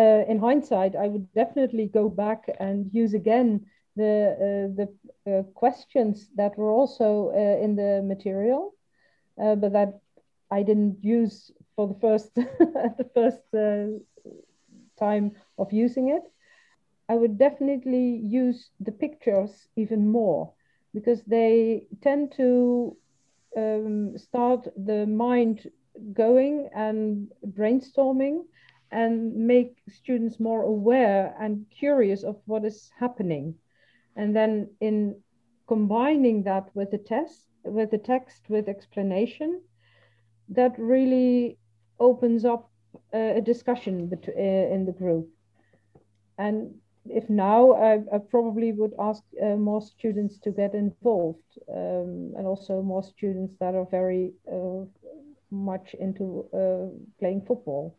Uh, 0.04 0.24
in 0.32 0.38
hindsight 0.48 0.94
i 1.04 1.08
would 1.12 1.28
definitely 1.42 1.88
go 2.00 2.06
back 2.24 2.42
and 2.68 2.78
use 3.02 3.14
again 3.24 3.50
the 3.96 4.36
uh, 4.46 4.68
the 4.76 4.88
uh, 5.32 5.44
questions 5.54 6.30
that 6.36 6.58
were 6.58 6.72
also 6.72 7.32
uh, 7.34 7.64
in 7.64 7.76
the 7.76 8.02
material, 8.04 8.74
but 9.38 9.72
that 9.74 10.00
I 10.52 10.64
didn't 10.64 11.04
use 11.04 11.52
for 11.76 11.88
the 11.88 12.00
first 12.00 12.36
the 12.36 13.10
first 13.14 13.44
time 14.98 15.32
of 15.58 15.72
using 15.72 16.10
it. 16.10 16.24
I 17.10 17.16
would 17.16 17.38
definitely 17.38 18.18
use 18.24 18.72
the 18.80 18.92
pictures 18.92 19.68
even 19.76 20.08
more 20.10 20.54
because 20.94 21.24
they 21.24 21.88
tend 22.02 22.32
to 22.34 22.98
um, 23.58 24.18
start 24.18 24.68
the 24.76 25.06
mind 25.06 25.70
going 26.14 26.70
and 26.74 27.32
brainstorming 27.46 28.46
and 28.92 29.36
make 29.36 29.82
students 29.88 30.40
more 30.40 30.64
aware 30.64 31.36
and 31.40 31.66
curious 31.70 32.24
of 32.24 32.42
what 32.46 32.66
is 32.66 32.92
happening. 33.00 33.56
And 34.16 34.36
then 34.36 34.70
in 34.80 35.22
combining 35.68 36.44
that 36.44 36.70
with 36.74 36.92
the 36.92 36.98
test, 36.98 37.48
with 37.64 37.92
the 37.92 37.98
text, 37.98 38.50
with 38.50 38.70
explanation, 38.70 39.62
that 40.50 40.74
really 40.78 41.58
opens 42.00 42.46
up 42.46 42.70
a 43.14 43.42
discussion 43.42 44.12
uh, 44.14 44.42
in 44.74 44.86
the 44.86 44.92
group. 44.92 45.28
And 46.38 46.76
if 47.06 47.30
now, 47.30 47.74
I, 47.74 47.96
I 48.14 48.18
probably 48.18 48.72
would 48.72 48.94
ask 49.00 49.24
uh, 49.42 49.56
more 49.56 49.82
students 49.82 50.40
to 50.40 50.52
get 50.52 50.74
involved, 50.74 51.60
um, 51.70 52.34
and 52.36 52.46
also 52.48 52.82
more 52.82 53.04
students 53.04 53.56
that 53.60 53.76
are 53.76 53.88
very 53.92 54.34
uh, 54.52 54.86
much 55.52 55.96
into 56.00 56.46
uh, 56.54 56.90
playing 57.20 57.42
football, 57.46 57.96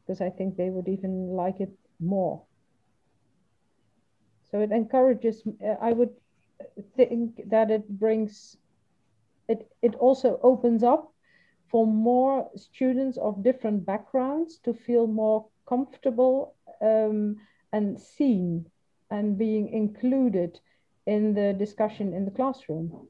because 0.00 0.20
I 0.20 0.30
think 0.30 0.56
they 0.56 0.70
would 0.70 0.88
even 0.88 1.28
like 1.28 1.60
it 1.60 1.72
more. 2.00 2.42
So 4.56 4.62
it 4.62 4.72
encourages, 4.72 5.46
I 5.82 5.92
would 5.92 6.14
think 6.96 7.50
that 7.50 7.70
it 7.70 7.86
brings, 7.90 8.56
it, 9.48 9.70
it 9.82 9.94
also 9.96 10.40
opens 10.42 10.82
up 10.82 11.12
for 11.70 11.86
more 11.86 12.48
students 12.56 13.18
of 13.18 13.42
different 13.42 13.84
backgrounds 13.84 14.58
to 14.64 14.72
feel 14.72 15.06
more 15.08 15.44
comfortable 15.68 16.54
um, 16.80 17.36
and 17.70 18.00
seen 18.00 18.70
and 19.10 19.36
being 19.36 19.68
included 19.68 20.58
in 21.06 21.34
the 21.34 21.52
discussion 21.52 22.14
in 22.14 22.24
the 22.24 22.30
classroom. 22.30 23.08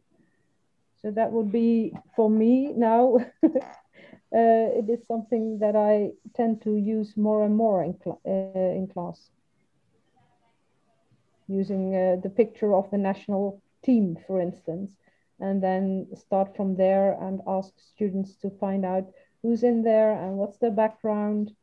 So 0.97 1.13
that 1.13 1.31
would 1.31 1.53
be 1.53 1.95
for 2.17 2.29
me 2.29 2.73
now. 2.73 3.19
uh, 3.45 4.67
it 4.81 4.91
is 4.91 5.07
something 5.07 5.61
that 5.61 5.77
I 5.77 6.11
tend 6.35 6.63
to 6.63 6.75
use 6.75 7.17
more 7.17 7.45
and 7.45 7.57
more 7.57 7.85
in, 7.85 7.95
cl 8.03 8.21
uh, 8.27 8.75
in 8.79 8.89
class. 8.89 9.31
Using 11.49 11.95
uh, 11.95 12.17
the 12.23 12.31
picture 12.31 12.75
of 12.75 12.91
the 12.91 12.99
national 12.99 13.63
team, 13.85 14.19
for 14.27 14.41
instance, 14.41 14.91
and 15.39 15.63
then 15.63 16.09
start 16.17 16.57
from 16.57 16.77
there 16.77 17.17
and 17.21 17.41
ask 17.47 17.73
students 17.79 18.35
to 18.43 18.51
find 18.51 18.85
out 18.85 19.07
who's 19.43 19.63
in 19.63 19.83
there 19.83 20.13
and 20.13 20.37
what's 20.37 20.59
their 20.59 20.73
background. 20.73 21.55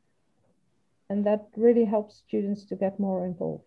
And 1.10 1.26
that 1.26 1.48
really 1.58 1.86
helps 1.86 2.24
students 2.28 2.64
to 2.66 2.76
get 2.76 3.00
more 3.00 3.26
involved. 3.26 3.66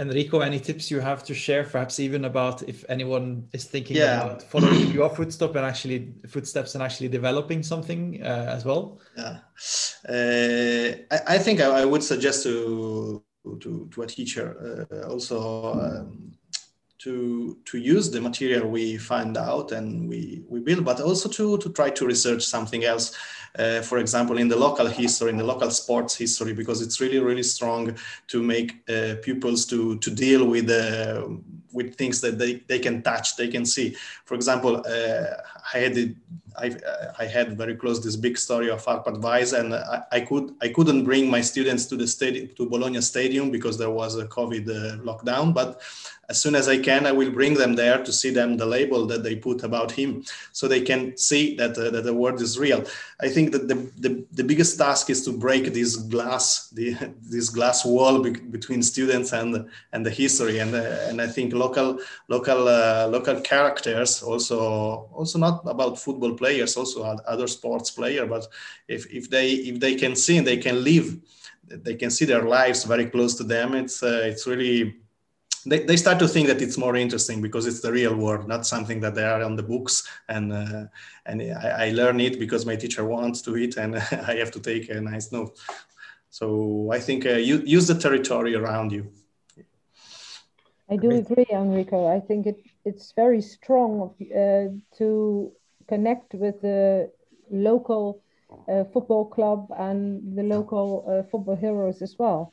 Enrico, 0.00 0.40
any 0.40 0.58
tips 0.58 0.90
you 0.90 0.98
have 0.98 1.22
to 1.24 1.34
share, 1.34 1.62
perhaps 1.62 2.00
even 2.00 2.24
about 2.24 2.62
if 2.62 2.86
anyone 2.88 3.46
is 3.52 3.66
thinking 3.66 3.98
yeah. 3.98 4.22
about 4.22 4.42
following 4.42 4.90
your 4.92 5.10
footsteps 5.10 5.54
and 5.54 5.66
actually 5.66 6.14
footsteps 6.26 6.74
and 6.74 6.82
actually 6.82 7.08
developing 7.08 7.62
something 7.62 8.22
uh, 8.22 8.46
as 8.56 8.64
well? 8.64 8.98
Yeah, 9.14 9.38
uh, 10.08 11.14
I, 11.14 11.34
I, 11.34 11.38
think 11.38 11.60
I, 11.60 11.82
I, 11.82 11.84
would 11.84 12.02
suggest 12.02 12.44
to 12.44 13.22
to, 13.44 13.88
to 13.92 14.02
a 14.02 14.06
teacher. 14.06 14.86
Uh, 14.90 15.08
also 15.08 15.72
um, 15.72 16.32
to 17.00 17.56
to 17.64 17.78
use 17.78 18.10
the 18.10 18.20
material 18.20 18.68
we 18.68 18.98
find 18.98 19.36
out 19.36 19.72
and 19.72 20.08
we 20.08 20.42
we 20.48 20.60
build, 20.60 20.84
but 20.84 21.00
also 21.00 21.28
to 21.28 21.58
to 21.58 21.70
try 21.70 21.90
to 21.90 22.06
research 22.06 22.42
something 22.44 22.84
else. 22.84 23.16
Uh, 23.58 23.80
for 23.80 23.98
example, 23.98 24.38
in 24.38 24.48
the 24.48 24.56
local 24.56 24.86
history, 24.86 25.30
in 25.30 25.36
the 25.36 25.44
local 25.44 25.70
sports 25.70 26.14
history, 26.16 26.52
because 26.52 26.82
it's 26.82 27.00
really 27.00 27.18
really 27.18 27.42
strong 27.42 27.96
to 28.28 28.42
make 28.42 28.70
uh, 28.88 29.14
pupils 29.22 29.66
to 29.66 29.98
to 29.98 30.10
deal 30.10 30.44
with 30.44 30.70
uh, 30.70 31.26
with 31.72 31.94
things 31.96 32.20
that 32.20 32.38
they, 32.38 32.54
they 32.66 32.78
can 32.78 33.02
touch, 33.02 33.36
they 33.36 33.48
can 33.48 33.64
see. 33.64 33.94
For 34.24 34.34
example, 34.34 34.82
uh, 34.86 35.24
I 35.74 35.78
had 35.78 35.96
it, 35.96 36.16
I, 36.56 36.74
I 37.18 37.26
had 37.26 37.56
very 37.56 37.76
close 37.76 38.02
this 38.02 38.16
big 38.16 38.36
story 38.36 38.70
of 38.70 38.84
Arpad 38.84 39.20
Weisz, 39.22 39.58
and 39.58 39.74
I, 39.74 40.02
I, 40.10 40.20
could 40.20 40.54
I 40.60 40.68
couldn't 40.68 41.04
bring 41.04 41.30
my 41.30 41.40
students 41.40 41.86
to 41.86 41.96
the 41.96 42.06
stadium 42.06 42.50
to 42.56 42.68
Bologna 42.68 43.00
Stadium 43.00 43.50
because 43.50 43.78
there 43.78 43.90
was 43.90 44.16
a 44.16 44.26
COVID 44.26 44.68
uh, 44.68 44.98
lockdown. 45.02 45.54
But 45.54 45.80
as 46.30 46.40
soon 46.40 46.54
as 46.54 46.68
I 46.68 46.78
can, 46.78 47.06
I 47.06 47.12
will 47.12 47.32
bring 47.32 47.54
them 47.54 47.74
there 47.74 48.02
to 48.04 48.12
see 48.12 48.30
them 48.30 48.56
the 48.56 48.64
label 48.64 49.04
that 49.08 49.24
they 49.24 49.34
put 49.34 49.64
about 49.64 49.90
him, 49.90 50.24
so 50.52 50.68
they 50.68 50.80
can 50.80 51.16
see 51.16 51.56
that 51.56 51.76
uh, 51.76 51.90
that 51.90 52.04
the 52.04 52.14
word 52.14 52.40
is 52.40 52.56
real. 52.56 52.84
I 53.20 53.28
think 53.28 53.50
that 53.50 53.66
the, 53.66 53.74
the, 53.98 54.24
the 54.30 54.44
biggest 54.44 54.78
task 54.78 55.10
is 55.10 55.24
to 55.24 55.32
break 55.32 55.64
this 55.74 55.96
glass 55.96 56.70
the, 56.70 56.94
this 57.22 57.50
glass 57.50 57.84
wall 57.84 58.22
be, 58.22 58.30
between 58.30 58.82
students 58.82 59.32
and 59.32 59.68
and 59.92 60.06
the 60.06 60.10
history, 60.10 60.60
and 60.60 60.72
uh, 60.72 61.08
and 61.08 61.20
I 61.20 61.26
think 61.26 61.52
local 61.52 61.98
local 62.28 62.68
uh, 62.68 63.08
local 63.08 63.40
characters 63.40 64.22
also 64.22 64.58
also 65.12 65.36
not 65.38 65.62
about 65.66 65.98
football 65.98 66.34
players, 66.34 66.76
also 66.76 67.02
other 67.26 67.48
sports 67.48 67.90
player, 67.90 68.24
but 68.24 68.46
if 68.86 69.12
if 69.12 69.28
they 69.28 69.50
if 69.70 69.80
they 69.80 69.96
can 69.96 70.14
see 70.14 70.38
and 70.38 70.46
they 70.46 70.58
can 70.58 70.84
live, 70.84 71.18
they 71.64 71.96
can 71.96 72.10
see 72.10 72.24
their 72.24 72.42
lives 72.42 72.84
very 72.84 73.06
close 73.06 73.34
to 73.34 73.44
them. 73.44 73.74
It's 73.74 74.00
uh, 74.00 74.22
it's 74.24 74.46
really 74.46 75.00
they, 75.66 75.80
they 75.80 75.96
start 75.96 76.18
to 76.18 76.28
think 76.28 76.48
that 76.48 76.62
it's 76.62 76.78
more 76.78 76.96
interesting 76.96 77.42
because 77.42 77.66
it's 77.66 77.80
the 77.80 77.92
real 77.92 78.14
world, 78.14 78.48
not 78.48 78.66
something 78.66 79.00
that 79.00 79.14
they 79.14 79.24
are 79.24 79.42
on 79.42 79.56
the 79.56 79.62
books. 79.62 80.06
And 80.28 80.52
uh, 80.52 80.84
and 81.26 81.42
I, 81.42 81.86
I, 81.86 81.90
learn 81.90 82.20
it 82.20 82.38
because 82.38 82.64
my 82.66 82.76
teacher 82.76 83.04
wants 83.04 83.42
to 83.42 83.56
it, 83.56 83.76
and 83.76 83.96
I 84.28 84.36
have 84.36 84.50
to 84.52 84.60
take 84.60 84.88
a 84.90 85.00
nice 85.00 85.32
note. 85.32 85.58
So 86.30 86.90
I 86.92 87.00
think 87.00 87.26
uh, 87.26 87.30
you, 87.30 87.62
use 87.64 87.86
the 87.86 87.98
territory 87.98 88.54
around 88.54 88.92
you. 88.92 89.10
I 90.88 90.96
do 90.96 91.10
agree, 91.10 91.46
Enrico. 91.52 92.06
I 92.06 92.20
think 92.20 92.46
it, 92.46 92.64
it's 92.84 93.12
very 93.12 93.40
strong 93.40 94.14
uh, 94.34 94.96
to 94.98 95.52
connect 95.86 96.34
with 96.34 96.60
the 96.62 97.10
local 97.50 98.22
uh, 98.68 98.84
football 98.92 99.24
club 99.26 99.68
and 99.78 100.36
the 100.36 100.42
local 100.42 101.04
uh, 101.06 101.22
football 101.30 101.56
heroes 101.56 102.02
as 102.02 102.16
well. 102.18 102.52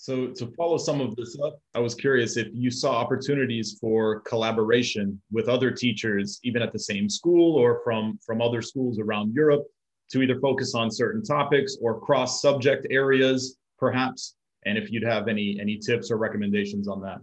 So 0.00 0.28
to 0.28 0.46
follow 0.56 0.78
some 0.78 1.02
of 1.02 1.14
this 1.14 1.38
up, 1.44 1.60
I 1.74 1.78
was 1.78 1.94
curious 1.94 2.38
if 2.38 2.48
you 2.54 2.70
saw 2.70 2.92
opportunities 2.92 3.76
for 3.78 4.20
collaboration 4.20 5.20
with 5.30 5.46
other 5.46 5.70
teachers, 5.70 6.40
even 6.42 6.62
at 6.62 6.72
the 6.72 6.78
same 6.78 7.06
school 7.10 7.54
or 7.56 7.82
from, 7.84 8.18
from 8.24 8.40
other 8.40 8.62
schools 8.62 8.98
around 8.98 9.34
Europe, 9.34 9.66
to 10.12 10.22
either 10.22 10.40
focus 10.40 10.74
on 10.74 10.90
certain 10.90 11.22
topics 11.22 11.76
or 11.82 12.00
cross 12.00 12.40
subject 12.40 12.86
areas, 12.88 13.58
perhaps, 13.78 14.36
and 14.64 14.78
if 14.78 14.90
you'd 14.90 15.04
have 15.04 15.28
any, 15.28 15.58
any 15.60 15.76
tips 15.76 16.10
or 16.10 16.16
recommendations 16.16 16.88
on 16.88 17.02
that. 17.02 17.18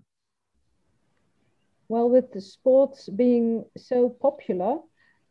Well, 1.90 2.12
with 2.12 2.32
the 2.32 2.42
sports 2.42 3.10
being 3.10 3.66
so 3.76 4.08
popular 4.08 4.78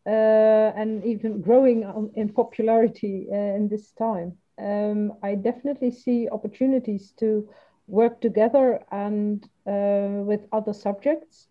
uh, 0.05 0.73
and 0.81 1.05
even 1.05 1.43
growing 1.43 2.11
in 2.17 2.33
popularity 2.33 3.29
uh, 3.31 3.37
in 3.37 3.69
this 3.69 3.93
time, 3.93 4.37
um, 4.59 5.12
I 5.23 5.35
definitely 5.35 5.90
see 5.90 6.29
opportunities 6.31 7.12
to 7.19 7.49
work 7.88 8.21
together 8.21 8.83
and 8.90 9.45
uh, 9.66 10.23
with 10.25 10.40
other 10.53 10.73
subjects. 10.73 11.49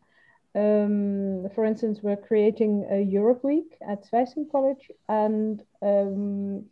Um, 0.55 1.49
for 1.53 1.65
instance, 1.65 1.99
we're 2.01 2.15
creating 2.15 2.87
a 2.89 3.01
Europe 3.01 3.43
Week 3.43 3.77
at 3.87 4.09
Zwijsen 4.09 4.49
College, 4.51 4.89
and 5.09 5.61
um, 5.81 6.65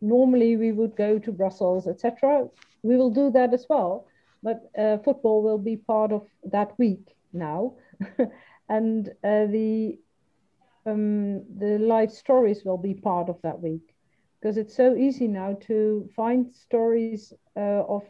normally 0.00 0.56
we 0.56 0.72
would 0.72 0.96
go 0.96 1.18
to 1.18 1.32
Brussels, 1.32 1.86
etc. 1.86 2.48
We 2.82 2.96
will 2.96 3.10
do 3.10 3.30
that 3.30 3.54
as 3.54 3.66
well, 3.68 4.06
but 4.42 4.70
uh, 4.76 4.98
football 4.98 5.42
will 5.42 5.58
be 5.58 5.76
part 5.76 6.12
of 6.12 6.26
that 6.44 6.76
week 6.78 7.16
now, 7.32 7.74
and 8.68 9.08
uh, 9.08 9.46
the 9.46 9.98
um, 10.84 11.44
the 11.58 11.78
life 11.78 12.10
stories 12.10 12.64
will 12.64 12.78
be 12.78 12.94
part 12.94 13.28
of 13.28 13.40
that 13.42 13.60
week 13.60 13.95
because 14.46 14.70
it's 14.70 14.76
so 14.76 14.94
easy 14.94 15.28
now 15.28 15.58
to 15.66 16.08
find 16.14 16.54
stories 16.54 17.34
uh, 17.56 17.82
of 17.88 18.02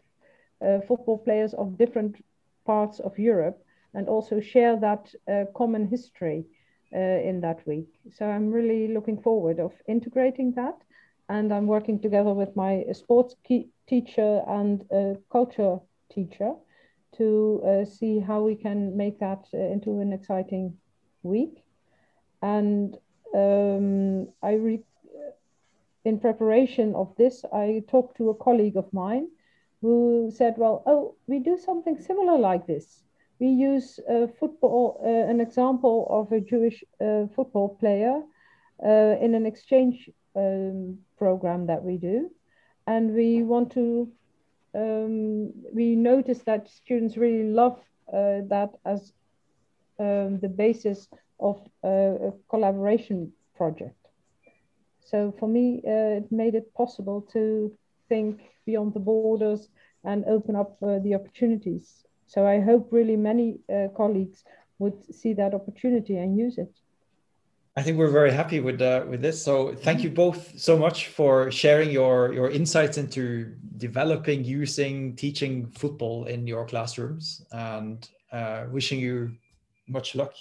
uh, 0.60 0.80
football 0.86 1.16
players 1.18 1.54
of 1.54 1.78
different 1.78 2.22
parts 2.66 3.00
of 3.00 3.18
Europe 3.18 3.64
and 3.94 4.08
also 4.08 4.40
share 4.40 4.76
that 4.76 5.14
uh, 5.28 5.44
common 5.56 5.86
history 5.88 6.44
uh, 6.94 6.98
in 6.98 7.40
that 7.40 7.66
week. 7.66 7.88
So 8.12 8.26
I'm 8.26 8.50
really 8.52 8.88
looking 8.92 9.22
forward 9.22 9.60
of 9.60 9.72
integrating 9.88 10.52
that, 10.56 10.76
and 11.30 11.52
I'm 11.52 11.66
working 11.66 12.00
together 12.00 12.34
with 12.34 12.54
my 12.54 12.84
sports 12.92 13.34
teacher 13.88 14.42
and 14.46 14.84
culture 15.32 15.78
teacher 16.10 16.52
to 17.16 17.62
uh, 17.64 17.84
see 17.86 18.20
how 18.20 18.42
we 18.42 18.56
can 18.56 18.94
make 18.96 19.18
that 19.20 19.46
uh, 19.54 19.58
into 19.58 20.00
an 20.00 20.12
exciting 20.12 20.74
week. 21.22 21.64
And 22.42 22.96
um, 23.34 24.28
I 24.42 24.54
re- 24.54 24.84
in 26.06 26.20
preparation 26.20 26.94
of 26.94 27.08
this, 27.16 27.44
I 27.52 27.82
talked 27.88 28.16
to 28.18 28.30
a 28.30 28.34
colleague 28.34 28.76
of 28.76 28.92
mine 28.92 29.26
who 29.82 30.30
said, 30.32 30.54
well, 30.56 30.84
oh, 30.86 31.16
we 31.26 31.40
do 31.40 31.58
something 31.58 31.98
similar 31.98 32.38
like 32.38 32.64
this. 32.64 33.02
We 33.40 33.48
use 33.48 33.98
uh, 34.08 34.28
football, 34.38 35.00
uh, 35.04 35.30
an 35.32 35.40
example 35.40 36.06
of 36.08 36.30
a 36.30 36.40
Jewish 36.40 36.84
uh, 37.00 37.26
football 37.34 37.76
player 37.80 38.22
uh, 38.84 39.16
in 39.20 39.34
an 39.34 39.46
exchange 39.46 40.08
um, 40.36 40.98
program 41.18 41.66
that 41.66 41.82
we 41.82 41.96
do. 41.96 42.30
And 42.86 43.12
we 43.12 43.42
want 43.42 43.72
to, 43.72 44.08
um, 44.76 45.52
we 45.74 45.96
notice 45.96 46.38
that 46.44 46.70
students 46.70 47.16
really 47.16 47.50
love 47.50 47.80
uh, 48.12 48.46
that 48.54 48.70
as 48.84 49.12
um, 49.98 50.38
the 50.38 50.48
basis 50.48 51.08
of 51.40 51.60
uh, 51.82 52.28
a 52.28 52.32
collaboration 52.48 53.32
project. 53.56 54.05
So 55.06 55.32
for 55.38 55.48
me, 55.48 55.82
uh, 55.86 56.18
it 56.18 56.32
made 56.32 56.54
it 56.54 56.74
possible 56.74 57.22
to 57.32 57.72
think 58.08 58.40
beyond 58.66 58.92
the 58.92 59.00
borders 59.00 59.68
and 60.04 60.24
open 60.26 60.56
up 60.56 60.76
uh, 60.82 60.98
the 60.98 61.14
opportunities. 61.14 62.04
So 62.26 62.46
I 62.46 62.60
hope 62.60 62.88
really 62.90 63.16
many 63.16 63.60
uh, 63.72 63.88
colleagues 63.96 64.42
would 64.78 65.14
see 65.14 65.32
that 65.34 65.54
opportunity 65.54 66.16
and 66.16 66.36
use 66.36 66.58
it. 66.58 66.72
I 67.78 67.82
think 67.82 67.98
we're 67.98 68.10
very 68.10 68.32
happy 68.32 68.58
with 68.60 68.80
uh, 68.80 69.04
with 69.06 69.20
this. 69.20 69.44
So 69.44 69.74
thank 69.74 70.02
you 70.02 70.10
both 70.10 70.58
so 70.58 70.78
much 70.78 71.08
for 71.08 71.50
sharing 71.50 71.90
your 71.90 72.32
your 72.32 72.50
insights 72.50 72.96
into 72.96 73.54
developing, 73.76 74.44
using, 74.44 75.14
teaching 75.14 75.66
football 75.66 76.24
in 76.24 76.46
your 76.46 76.64
classrooms, 76.66 77.44
and 77.52 78.08
uh, 78.32 78.64
wishing 78.72 78.98
you 78.98 79.36
much 79.88 80.14
luck 80.14 80.32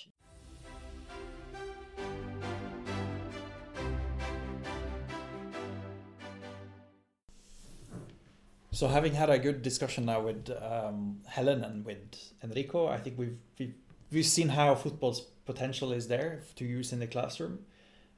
So 8.76 8.90
having 8.90 9.14
had 9.14 9.30
a 9.30 9.40
good 9.40 9.62
discussion 9.62 10.04
now 10.04 10.20
with 10.20 10.52
um, 10.62 11.22
Helen 11.28 11.64
and 11.64 11.86
with 11.86 12.34
Enrico, 12.44 12.88
I 12.90 12.98
think 12.98 13.18
we've, 13.18 13.38
we've 13.58 13.74
we've 14.12 14.26
seen 14.26 14.50
how 14.50 14.76
football's 14.76 15.22
potential 15.46 15.94
is 15.94 16.10
there 16.10 16.42
to 16.58 16.66
use 16.66 16.92
in 16.92 17.00
the 17.00 17.08
classroom, 17.08 17.60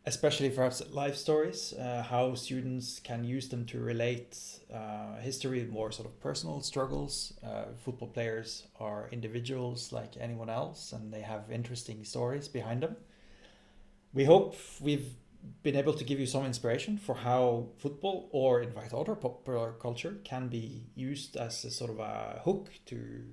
especially 0.08 0.50
perhaps 0.50 0.82
life 0.90 1.16
stories, 1.16 1.74
uh, 1.74 2.02
how 2.02 2.34
students 2.34 3.00
can 3.00 3.24
use 3.24 3.50
them 3.50 3.68
to 3.68 3.80
relate 3.80 4.36
uh, 4.74 5.18
history, 5.22 5.64
more 5.66 5.92
sort 5.92 6.08
of 6.08 6.20
personal 6.22 6.60
struggles. 6.62 7.34
Uh, 7.46 7.66
football 7.86 8.08
players 8.08 8.64
are 8.80 9.10
individuals 9.12 9.92
like 9.92 10.14
anyone 10.20 10.50
else, 10.50 10.92
and 10.92 11.14
they 11.14 11.22
have 11.22 11.52
interesting 11.52 12.04
stories 12.04 12.48
behind 12.48 12.82
them. 12.82 12.96
We 14.12 14.26
hope 14.26 14.56
we've 14.82 15.14
been 15.64 15.76
able 15.76 15.94
to 15.94 16.04
give 16.04 16.20
you 16.20 16.26
some 16.26 16.46
inspiration 16.46 16.98
for 16.98 17.16
how 17.16 17.68
football 17.78 18.30
or 18.32 18.62
in 18.62 18.72
fact 18.72 18.94
other 18.94 19.16
popular 19.16 19.74
culture 19.74 20.18
can 20.24 20.48
be 20.48 20.84
used 20.96 21.36
as 21.36 21.64
a 21.66 21.72
sort 21.72 21.92
of 21.92 22.00
a 22.00 22.42
hook 22.44 22.70
to 22.86 23.24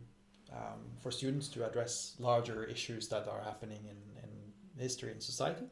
um, 0.53 0.81
for 1.01 1.11
students 1.11 1.49
to 1.49 1.67
address 1.67 2.15
larger 2.19 2.65
issues 2.65 3.09
that 3.09 3.27
are 3.27 3.43
happening 3.43 3.81
in, 3.85 4.23
in 4.23 4.31
history 4.81 5.11
and 5.11 5.23
society. 5.23 5.67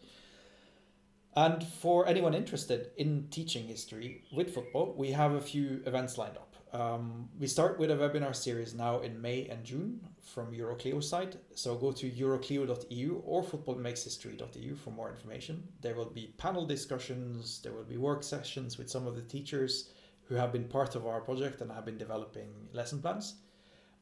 And 1.34 1.64
for 1.64 2.06
anyone 2.06 2.34
interested 2.34 2.90
in 2.96 3.28
teaching 3.30 3.66
history 3.66 4.24
with 4.32 4.54
football, 4.54 4.94
we 4.96 5.12
have 5.12 5.32
a 5.32 5.40
few 5.40 5.82
events 5.86 6.18
lined 6.18 6.36
up. 6.36 6.56
Um, 6.74 7.28
we 7.38 7.46
start 7.46 7.78
with 7.78 7.90
a 7.90 7.96
webinar 7.96 8.34
series 8.34 8.74
now 8.74 9.00
in 9.00 9.20
May 9.20 9.46
and 9.46 9.64
June 9.64 10.00
from 10.22 10.52
Euroclio 10.52 11.02
side. 11.02 11.36
So 11.54 11.74
go 11.76 11.92
to 11.92 12.10
euroclio.eu 12.10 13.22
or 13.24 13.42
footballmakeshistory.eu 13.42 14.76
for 14.76 14.90
more 14.90 15.10
information. 15.10 15.62
There 15.80 15.94
will 15.94 16.10
be 16.10 16.34
panel 16.38 16.64
discussions, 16.64 17.60
there 17.62 17.72
will 17.72 17.84
be 17.84 17.96
work 17.96 18.22
sessions 18.22 18.78
with 18.78 18.88
some 18.88 19.06
of 19.06 19.16
the 19.16 19.22
teachers 19.22 19.90
who 20.24 20.34
have 20.36 20.52
been 20.52 20.64
part 20.64 20.94
of 20.94 21.06
our 21.06 21.20
project 21.20 21.60
and 21.60 21.70
have 21.70 21.84
been 21.84 21.98
developing 21.98 22.48
lesson 22.72 23.02
plans. 23.02 23.34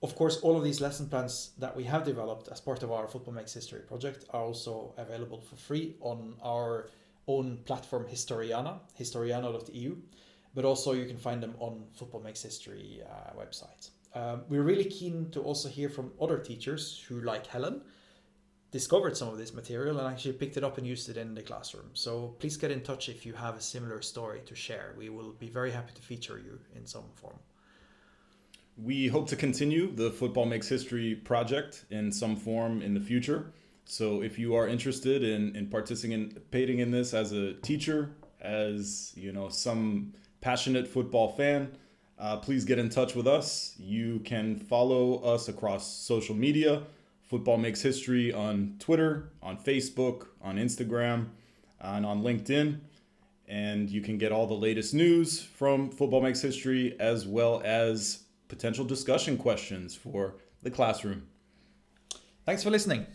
Of 0.02 0.14
course, 0.14 0.38
all 0.38 0.56
of 0.56 0.64
these 0.64 0.80
lesson 0.80 1.08
plans 1.08 1.50
that 1.58 1.76
we 1.76 1.84
have 1.84 2.04
developed 2.04 2.48
as 2.48 2.60
part 2.60 2.82
of 2.82 2.90
our 2.90 3.06
Football 3.06 3.34
Makes 3.34 3.52
History 3.52 3.80
project 3.80 4.24
are 4.30 4.42
also 4.42 4.94
available 4.96 5.40
for 5.40 5.56
free 5.56 5.96
on 6.00 6.36
our 6.42 6.88
own 7.26 7.58
platform 7.64 8.06
Historiana, 8.06 8.78
historiana.eu, 8.98 9.96
but 10.54 10.64
also 10.64 10.92
you 10.92 11.06
can 11.06 11.18
find 11.18 11.42
them 11.42 11.54
on 11.58 11.84
Football 11.94 12.22
Makes 12.22 12.42
History 12.42 13.02
uh, 13.06 13.38
website. 13.38 13.90
Um, 14.14 14.42
we're 14.48 14.62
really 14.62 14.84
keen 14.84 15.30
to 15.30 15.40
also 15.40 15.68
hear 15.68 15.88
from 15.88 16.12
other 16.20 16.38
teachers 16.38 17.04
who, 17.08 17.20
like 17.20 17.46
Helen, 17.46 17.82
discovered 18.70 19.16
some 19.16 19.28
of 19.28 19.38
this 19.38 19.52
material 19.52 19.98
and 19.98 20.08
actually 20.08 20.32
picked 20.34 20.56
it 20.56 20.64
up 20.64 20.78
and 20.78 20.86
used 20.86 21.08
it 21.08 21.16
in 21.16 21.34
the 21.34 21.42
classroom. 21.42 21.90
So 21.94 22.34
please 22.38 22.56
get 22.56 22.70
in 22.70 22.82
touch 22.82 23.08
if 23.08 23.26
you 23.26 23.32
have 23.34 23.56
a 23.56 23.60
similar 23.60 24.00
story 24.02 24.40
to 24.46 24.54
share. 24.54 24.94
We 24.96 25.08
will 25.08 25.32
be 25.32 25.48
very 25.48 25.70
happy 25.70 25.92
to 25.94 26.02
feature 26.02 26.38
you 26.38 26.58
in 26.74 26.86
some 26.86 27.04
form. 27.14 27.38
We 28.76 29.08
hope 29.08 29.28
to 29.28 29.36
continue 29.36 29.92
the 29.94 30.10
Football 30.10 30.46
Makes 30.46 30.68
History 30.68 31.14
project 31.14 31.84
in 31.90 32.10
some 32.12 32.36
form 32.36 32.80
in 32.80 32.94
the 32.94 33.00
future. 33.00 33.52
So 33.84 34.22
if 34.22 34.38
you 34.38 34.54
are 34.54 34.68
interested 34.68 35.24
in, 35.24 35.54
in 35.56 35.66
participating 35.66 36.78
in 36.78 36.90
this 36.90 37.12
as 37.12 37.32
a 37.32 37.54
teacher, 37.54 38.12
as 38.40 39.12
you 39.16 39.32
know, 39.32 39.48
some 39.48 40.14
passionate 40.40 40.86
football 40.86 41.28
fan, 41.28 41.76
uh, 42.20 42.36
please 42.36 42.64
get 42.64 42.78
in 42.78 42.90
touch 42.90 43.14
with 43.14 43.26
us. 43.26 43.74
You 43.78 44.20
can 44.20 44.56
follow 44.56 45.16
us 45.22 45.48
across 45.48 45.90
social 45.90 46.34
media. 46.34 46.82
Football 47.22 47.58
Makes 47.58 47.80
History 47.80 48.32
on 48.32 48.74
Twitter, 48.78 49.30
on 49.42 49.56
Facebook, 49.56 50.26
on 50.42 50.56
Instagram, 50.56 51.28
and 51.80 52.04
on 52.04 52.22
LinkedIn. 52.22 52.80
And 53.48 53.88
you 53.88 54.00
can 54.00 54.18
get 54.18 54.32
all 54.32 54.46
the 54.46 54.54
latest 54.54 54.94
news 54.94 55.40
from 55.40 55.90
Football 55.90 56.22
Makes 56.22 56.42
History 56.42 56.96
as 57.00 57.26
well 57.26 57.62
as 57.64 58.24
potential 58.48 58.84
discussion 58.84 59.36
questions 59.38 59.94
for 59.94 60.34
the 60.62 60.70
classroom. 60.70 61.26
Thanks 62.44 62.62
for 62.62 62.70
listening. 62.70 63.06